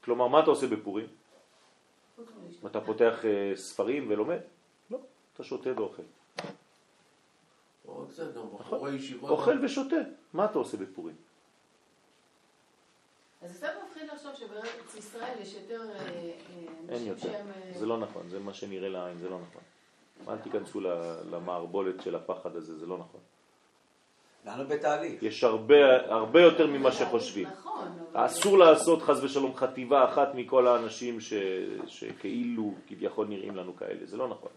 [0.09, 1.07] כלומר, מה אתה עושה בפורים?
[2.67, 4.39] אתה פותח אה, ספרים ולומד?
[4.91, 4.99] לא,
[5.35, 6.03] אתה שותה ואוכל.
[8.95, 9.31] ישיבות.
[9.31, 9.97] אוכל ושותה.
[10.33, 11.15] מה אתה עושה בפורים?
[13.43, 16.33] אז קצת מפחיד לחשוב שבארץ ישראל יש יותר אה, אה,
[16.89, 17.21] אין אנשים יותר.
[17.23, 17.47] שהם...
[17.51, 19.63] אה, זה לא נכון, זה מה שנראה לעין, זה לא נכון.
[20.29, 23.21] אל תיכנסו ל- למערבולת של הפחד הזה, זה לא נכון.
[24.47, 25.22] אנחנו בתהליך.
[25.22, 27.49] יש הרבה, הרבה יותר ממה שחושבים.
[27.49, 27.89] נכון.
[28.12, 31.32] אסור לעשות חז ושלום חטיבה אחת מכל האנשים ש,
[31.86, 34.51] שכאילו כביכול נראים לנו כאלה, זה לא נכון.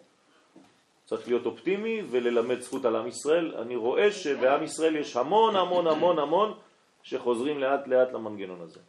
[1.05, 3.55] צריך להיות אופטימי וללמד זכות על עם ישראל.
[3.55, 6.53] אני רואה שבעם ישראל יש המון המון המון המון
[7.03, 8.79] שחוזרים לאט לאט למנגנון הזה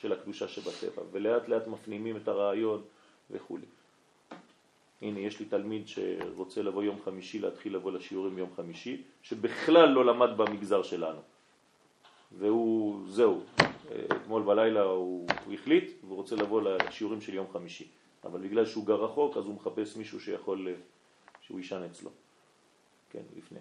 [0.00, 2.82] של הקדושה שבטבע, ולאט לאט מפנימים את הרעיון
[3.30, 3.58] וכו'.
[5.02, 10.04] הנה, יש לי תלמיד שרוצה לבוא יום חמישי, להתחיל לבוא לשיעורים ביום חמישי, שבכלל לא
[10.04, 11.20] למד במגזר שלנו.
[12.38, 13.42] והוא, זהו,
[14.12, 17.88] אתמול בלילה הוא, הוא החליט והוא רוצה לבוא לשיעורים של יום חמישי.
[18.24, 20.68] אבל בגלל שהוא גר רחוק, אז הוא מחפש מישהו שיכול,
[21.40, 22.10] שהוא יישן אצלו.
[23.10, 23.58] כן, לפני.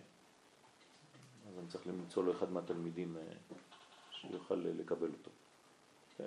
[1.49, 3.21] אז אני צריך למצוא לו אחד מהתלמידים אה,
[4.11, 5.31] שיוכל לקבל אותו.
[6.17, 6.25] כן.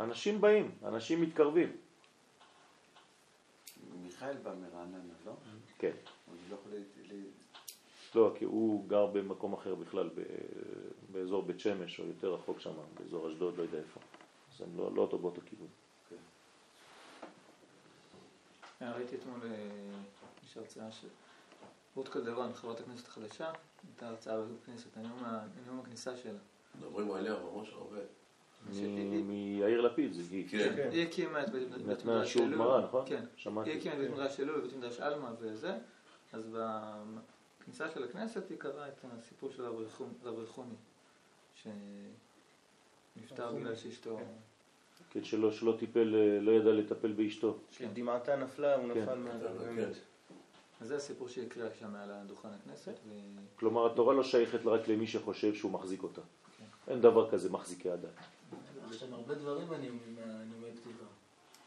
[0.00, 1.76] אנשים באים, אנשים מתקרבים.
[4.22, 5.32] מיכאל בא מרעננה, לא?
[5.78, 5.90] כן.
[6.26, 6.72] הוא לא יכול
[8.14, 10.22] לא, כי הוא גר במקום אחר בכלל, ב-
[11.12, 14.00] באזור בית שמש, או יותר רחוק שם, באזור אשדוד, לא יודע איפה.
[14.54, 15.66] אז הם לא, לא אותו באותו כיוון.
[18.82, 19.68] אה, ראיתי אתמול, אה,
[20.44, 21.08] יש הרצאה של
[21.96, 23.52] רות קלדרון, חברת הכנסת החדשה,
[23.88, 26.38] הייתה הרצאה בכנסת, הנאום ה- נאום הכניסה שלה.
[26.80, 28.00] מדברים עליה ממש הרבה.
[29.24, 30.48] מיאיר לפיד, זה היא.
[30.48, 30.88] כן.
[30.92, 32.58] היא הקימה את בית מדרש שיעור אלול.
[32.58, 33.04] גמרא, נכון?
[33.06, 33.24] כן.
[33.36, 33.70] שמעתי.
[33.70, 35.72] היא הקימה את בית מדרש אלול ובית מדרש עלמה וזה,
[36.32, 36.56] אז
[37.60, 39.64] בכניסה של הכנסת היא קראה את הסיפור של
[40.24, 40.74] רב ריחומי,
[41.54, 44.18] שנפטר בגלל שאשתו...
[45.10, 47.58] כן, שלא, שלא טיפל, אה, לא ידע לטפל באשתו.
[47.70, 49.00] שדמעתה נפלה, הוא כן.
[49.00, 49.14] נפל.
[49.14, 49.58] כן.
[49.58, 49.96] באמת.
[50.80, 53.12] אז זה הסיפור שהיא הקריאה שם מעל דוכן הכנסת, ו-
[53.56, 56.20] כלומר, התורה לא שייכת רק למי שחושב שהוא מחזיק אותה.
[56.88, 58.10] אין דבר כזה מחזיקי הדת.
[58.90, 61.04] יש שם הרבה דברים מהנאומי פתיחה.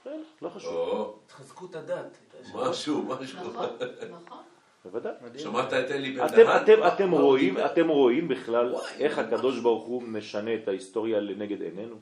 [0.03, 0.73] כן, לא חשוב.
[0.73, 2.17] או, תחזקו את הדת.
[2.55, 3.39] משהו, משהו.
[3.39, 3.69] נכון,
[4.11, 4.37] נכון.
[4.85, 5.13] בוודאי.
[5.37, 6.93] שמעת את אלי בן אתם, דהן?
[6.93, 7.57] אתם, הוא רואים?
[7.65, 11.95] אתם רואים בכלל וואי, איך זה הקדוש ברוך הוא משנה את ההיסטוריה לנגד עינינו?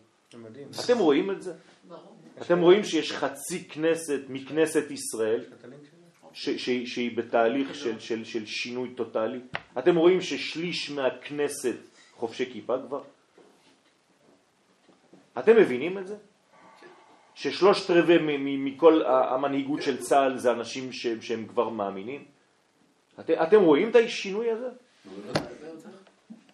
[0.85, 1.53] אתם רואים את זה?
[2.41, 5.45] אתם רואים שיש חצי כנסת מכנסת ישראל
[6.33, 9.39] שהיא בתהליך של, של, של שינוי טוטלי?
[9.79, 11.75] אתם רואים ששליש מהכנסת
[12.15, 13.01] חובשי כיפה כבר?
[15.37, 16.15] אתם מבינים את זה?
[17.35, 22.25] ששלושת רבעי מ- מ- מכל המנהיגות של צה"ל זה אנשים שהם, שהם כבר מאמינים?
[23.19, 24.69] אתם, אתם רואים את השינוי הזה?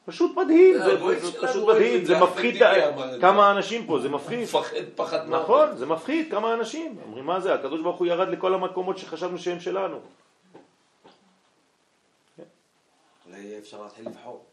[0.06, 0.98] פשוט מדהים, זה
[1.42, 3.22] פשוט מדהים, זה מפחיד את את.
[3.22, 4.40] כמה אנשים פה, זה מפחיד.
[4.40, 5.42] מפחד פחד מוות.
[5.42, 6.98] נכון, זה מפחיד כמה אנשים.
[7.06, 10.00] אומרים, מה זה, הקדוש ברוך הוא ירד לכל המקומות שחשבנו שהם שלנו.
[13.28, 14.46] אולי אפשר להתחיל לבחור.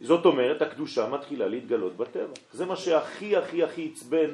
[0.00, 2.34] זאת אומרת, הקדושה מתחילה להתגלות בטבע.
[2.52, 4.30] זה מה שהכי הכי הכי עצבן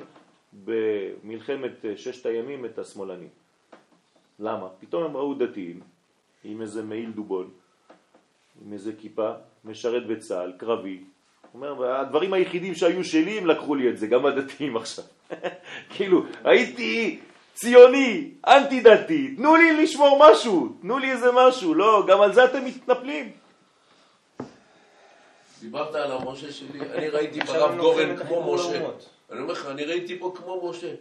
[0.64, 3.29] במלחמת אה, ששת הימים את השמאלנים.
[4.39, 4.69] למה?
[4.81, 5.81] פתאום הם ראו דתיים
[6.45, 7.51] עם איזה מעיל דובון,
[8.67, 9.31] עם איזה כיפה,
[9.64, 11.01] משרת בצה"ל, קרבי.
[11.55, 15.05] אומר, הדברים היחידים שהיו שלי, הם לקחו לי את זה, גם הדתיים עכשיו.
[15.91, 17.19] כאילו, הייתי
[17.55, 22.45] ציוני, אנטי דתי, תנו לי לשמור משהו, תנו לי איזה משהו, לא, גם על זה
[22.45, 23.46] אתם מתנפלים.
[25.61, 28.89] דיברת על המשה שלי, אני ראיתי ברב גורן כמו משה.
[29.31, 30.95] אני אומר לך, אני ראיתי פה כמו משה.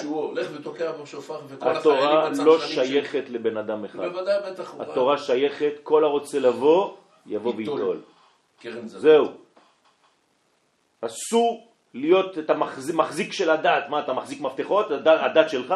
[0.00, 3.98] שהוא הולך ותוקע בשופר וכל החיילים התורה לא שייכת לבן אדם אחד.
[3.98, 4.74] בוודאי, בטח.
[4.80, 7.52] התורה שייכת, כל הרוצה לבוא, יבוא.
[7.56, 8.00] ויטול.
[8.84, 9.28] זהו.
[11.00, 13.84] אסור להיות את המחזיק מחזיק של הדת.
[13.88, 14.86] מה, אתה מחזיק מפתחות?
[15.06, 15.74] הדת שלך?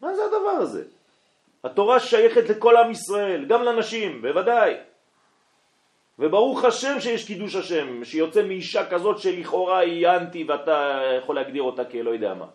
[0.00, 0.84] מה זה הדבר הזה?
[1.64, 4.74] התורה שייכת לכל עם ישראל, גם לנשים, בוודאי.
[6.18, 11.84] וברוך השם שיש קידוש השם, שיוצא מאישה כזאת שלכאורה היא אנטי ואתה יכול להגדיר אותה
[11.84, 12.46] כלא יודע מה.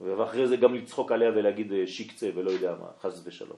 [0.00, 3.56] ואחרי זה גם לצחוק עליה ולהגיד אה, שיקצה ולא יודע מה, חס ושלום.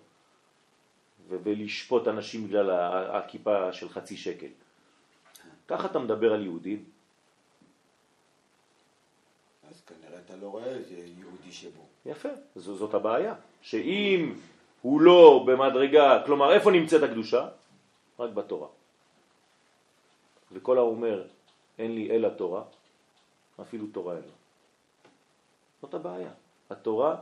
[1.29, 2.71] ולשפוט אנשים בגלל
[3.11, 4.47] הכיפה של חצי שקל.
[5.69, 6.85] ככה אתה מדבר על יהודים?
[9.71, 11.83] אז כנראה אתה לא רואה איזה יהודי שבו.
[12.07, 13.35] יפה, זו, זאת הבעיה.
[13.63, 14.35] שאם
[14.83, 17.49] הוא לא במדרגה, כלומר איפה נמצאת הקדושה?
[18.19, 18.69] רק בתורה.
[20.53, 21.27] וכל האומר
[21.79, 22.63] אין לי אלא תורה,
[23.61, 24.33] אפילו תורה אין לו.
[25.83, 26.31] זאת הבעיה.
[26.71, 27.17] התורה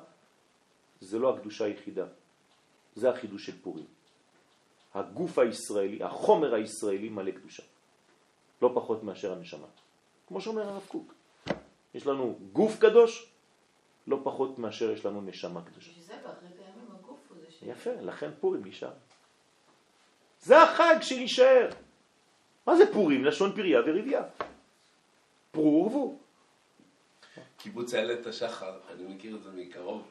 [1.01, 2.07] זה לא הקדושה היחידה,
[2.95, 3.87] זה החידוש של פורים.
[4.95, 7.63] הגוף הישראלי, החומר הישראלי מלא קדושה.
[8.63, 9.67] לא פחות מאשר הנשמה.
[10.29, 11.15] כמו שאומר הרב קוק.
[11.95, 13.33] יש לנו גוף קדוש,
[14.07, 15.91] לא פחות מאשר יש לנו נשמה קדושה.
[15.91, 17.58] בשביל זה באחרית הימים הגוף הוא זה ש...
[17.69, 18.93] יפה, לכן פורים נשאר.
[20.43, 21.71] זה החג שנשאר.
[22.67, 23.25] מה זה פורים?
[23.25, 24.23] לשון פריה ורבייה.
[25.51, 26.19] פרו ורבו.
[27.57, 30.03] קיבוץ איילת השחר, אני מכיר את זה מקרוב.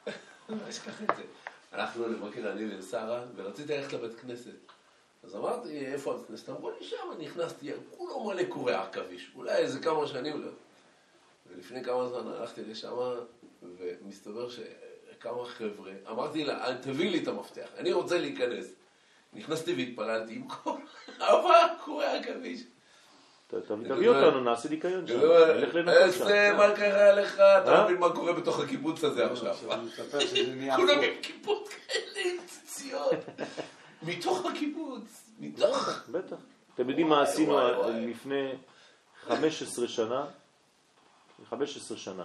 [0.48, 1.22] לא אשכח את זה.
[1.72, 4.50] הלכנו לבוקר אני ושרה, ורציתי ללכת לבית כנסת.
[5.22, 6.48] אז אמרתי, איפה הבית כנסת?
[6.48, 9.30] אמרו לי שם, נכנסתי, כולו מלא קורי עכביש.
[9.34, 10.50] אולי איזה כמה שנים לא.
[11.46, 12.96] ולפני כמה זמן הלכתי לשם,
[13.62, 14.48] ומסתבר
[15.18, 18.66] שכמה חבר'ה, אמרתי לה, "אל תביא לי את המפתח, אני רוצה להיכנס.
[19.32, 20.78] נכנסתי והתפללתי עם כל
[21.18, 22.60] אבא קורי עכביש.
[23.48, 25.20] תביא אותנו, נעשה ניקיון שם.
[25.20, 26.56] לא, נלך לנקות איזה, שם.
[26.56, 27.34] מה קרה לך?
[27.34, 27.78] אתה אה?
[27.78, 29.48] לא מבין מה קורה בתוך הקיבוץ הזה עכשיו.
[29.50, 30.20] עכשיו
[30.76, 30.98] כולם.
[31.00, 33.14] עם כיפות כאלה, עם ציציות.
[34.02, 35.88] מתוך הקיבוץ, מתוך...
[36.08, 36.36] בטח.
[36.74, 37.58] אתם יודעים מה עשינו.
[37.90, 38.52] לפני
[39.26, 40.26] 15 שנה?
[41.50, 42.24] 15 שנה.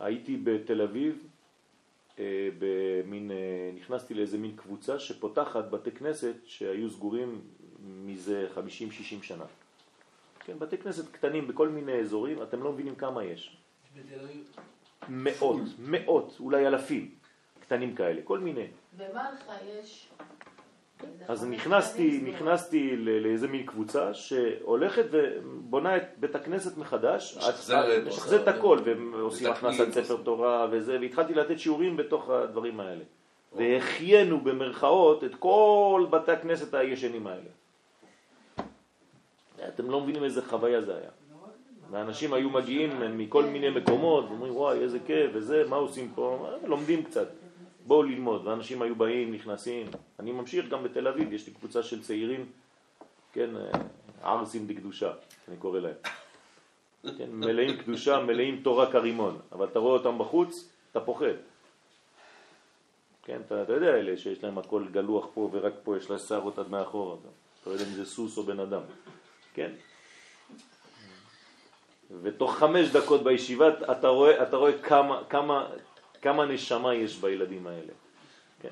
[0.00, 1.18] הייתי בתל אביב, אה,
[2.58, 7.40] במין, אה, נכנסתי לאיזה מין קבוצה שפותחת בתי כנסת שהיו סגורים
[7.78, 9.44] מזה 50-60 שנה.
[10.40, 13.56] כן, בתי כנסת קטנים בכל מיני אזורים, אתם לא מבינים כמה יש.
[15.08, 17.14] מאות, מאות, אולי אלפים
[17.60, 18.66] קטנים כאלה, כל מיני.
[18.96, 20.08] במלחה יש...
[21.28, 22.20] אז נכנסתי.
[22.24, 29.50] נכנסתי לאיזה מין קבוצה שהולכת ובונה את בית הכנסת מחדש, משחזרת, את עושה- הכל, ועושים
[29.50, 33.02] הכנסת ספר תורה וזה, והתחלתי לתת שיעורים בתוך הדברים האלה.
[33.56, 37.50] והחיינו במרכאות את כל בתי הכנסת הישנים האלה.
[39.68, 41.10] אתם לא מבינים איזה חוויה זה היה.
[41.90, 46.48] ואנשים היו מגיעים מכל מיני מקומות, ואומרים וואי איזה כיף וזה, מה עושים פה?
[46.62, 47.28] "אה, לומדים קצת,
[47.84, 48.46] בואו ללמוד.
[48.46, 49.86] ואנשים היו באים, נכנסים.
[50.20, 52.46] אני ממשיך גם בתל אביב, יש לי קבוצה של צעירים,
[53.32, 53.70] כן, אה,
[54.22, 55.12] ערסים דקדושה,
[55.48, 55.94] אני קורא להם.
[57.18, 61.34] כן, מלאים קדושה, מלאים תורה כרימון, אבל אתה רואה אותם בחוץ, אתה פוחד.
[63.22, 66.58] כן, אתה, אתה יודע אלה שיש להם הכל גלוח פה ורק פה יש לה שערות
[66.58, 67.28] עד מאחורה, אתה
[67.64, 68.82] אתה לא יודע אם זה סוס או בן אדם,
[69.54, 69.70] כן?
[72.22, 75.66] ותוך חמש דקות בישיבה אתה רואה, אתה רואה כמה, כמה,
[76.24, 77.92] כמה נשמה יש בילדים האלה,
[78.62, 78.68] כן?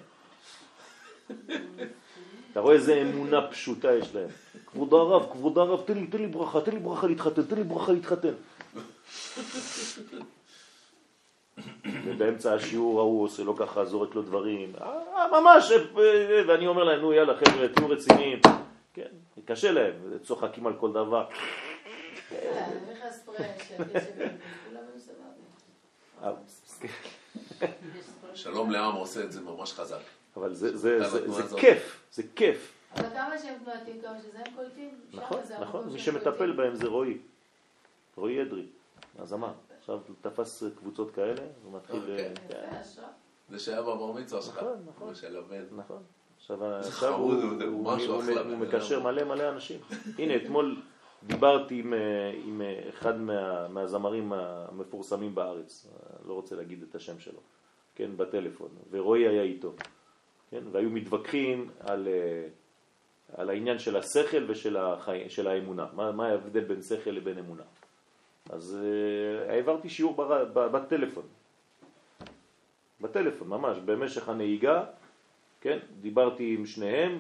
[2.53, 4.29] אתה רואה איזה אמונה פשוטה יש להם.
[4.67, 7.65] כבוד הרב, כבוד הרב, תן לי, תן לי ברכה, תן לי ברכה להתחתן, תן לי
[7.65, 8.35] ברכה להתחתן.
[11.85, 16.85] ובאמצע השיעור ההוא עושה לו ככה, זורק לו דברים, אה, ממש, אה, אה, ואני אומר
[16.85, 18.41] להם, נו יאללה חבר'ה, תהיו רציניים,
[18.95, 19.09] כן,
[19.45, 19.93] קשה להם,
[20.23, 21.25] צוחקים על כל דבר.
[28.35, 30.01] שלום לעם עושה את זה ממש חזק.
[30.37, 30.99] אבל זה.
[31.57, 32.73] כיף, זה כיף.
[32.97, 36.53] אבל כמה שהם תנועתיים, כמה שזה הם קולטים, נכון, זה נכון, מי שמטפל.
[36.53, 37.19] בהם זה רועי,
[38.17, 38.67] רועי אדרי,
[39.19, 39.53] הזמר.
[39.79, 42.01] עכשיו הוא תפס קבוצות כאלה, הוא מתחיל...
[42.01, 42.33] אוקיי.
[42.51, 43.09] אה, השראה.
[43.51, 44.57] זה שהיה בבר מצווה שלך.
[44.57, 45.15] נכון, נכון.
[45.77, 46.03] נכון.
[46.39, 47.35] עכשיו, עכשיו הוא,
[48.59, 49.03] מקשר.
[49.03, 49.81] מלא מלא אנשים.
[50.19, 50.83] הנה, אתמול
[51.27, 56.95] דיברתי עם, אה, עם אה, אחד מה, מהזמרים המפורסמים בארץ, אה, לא רוצה להגיד את
[56.95, 57.41] השם שלו,
[57.95, 59.73] כן, בטלפון, ורועי היה איתו,
[60.51, 62.09] כן, והיו מתווכחים על,
[63.37, 67.63] על העניין של השכל ושל החי, של האמונה, מה, מה ההבדל בין שכל לבין אמונה.
[68.51, 68.79] אז
[69.49, 71.25] העברתי שיעור בר, בטלפון,
[73.01, 74.85] בטלפון ממש, במשך הנהיגה,
[75.61, 77.19] כן, דיברתי עם שניהם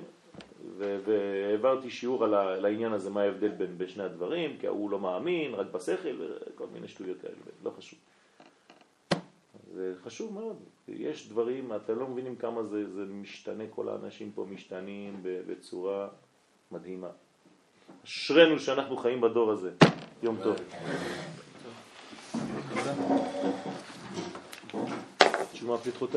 [0.76, 5.66] והעברתי שיעור על, העניין הזה, מה ההבדל בין, שני הדברים, כי ההוא לא מאמין, רק
[5.72, 7.34] בשכל וכל מיני שטויות כאלה,
[7.64, 7.98] לא חשוב.
[9.74, 10.56] זה חשוב מאוד,
[10.88, 16.08] יש דברים, אתם לא מבינים כמה זה, זה משתנה, כל האנשים פה משתנים בצורה
[16.70, 17.10] מדהימה.
[18.04, 19.70] אשרינו שאנחנו חיים בדור הזה.
[20.22, 20.56] יום טוב.
[25.54, 26.10] Tu m'as appelé trop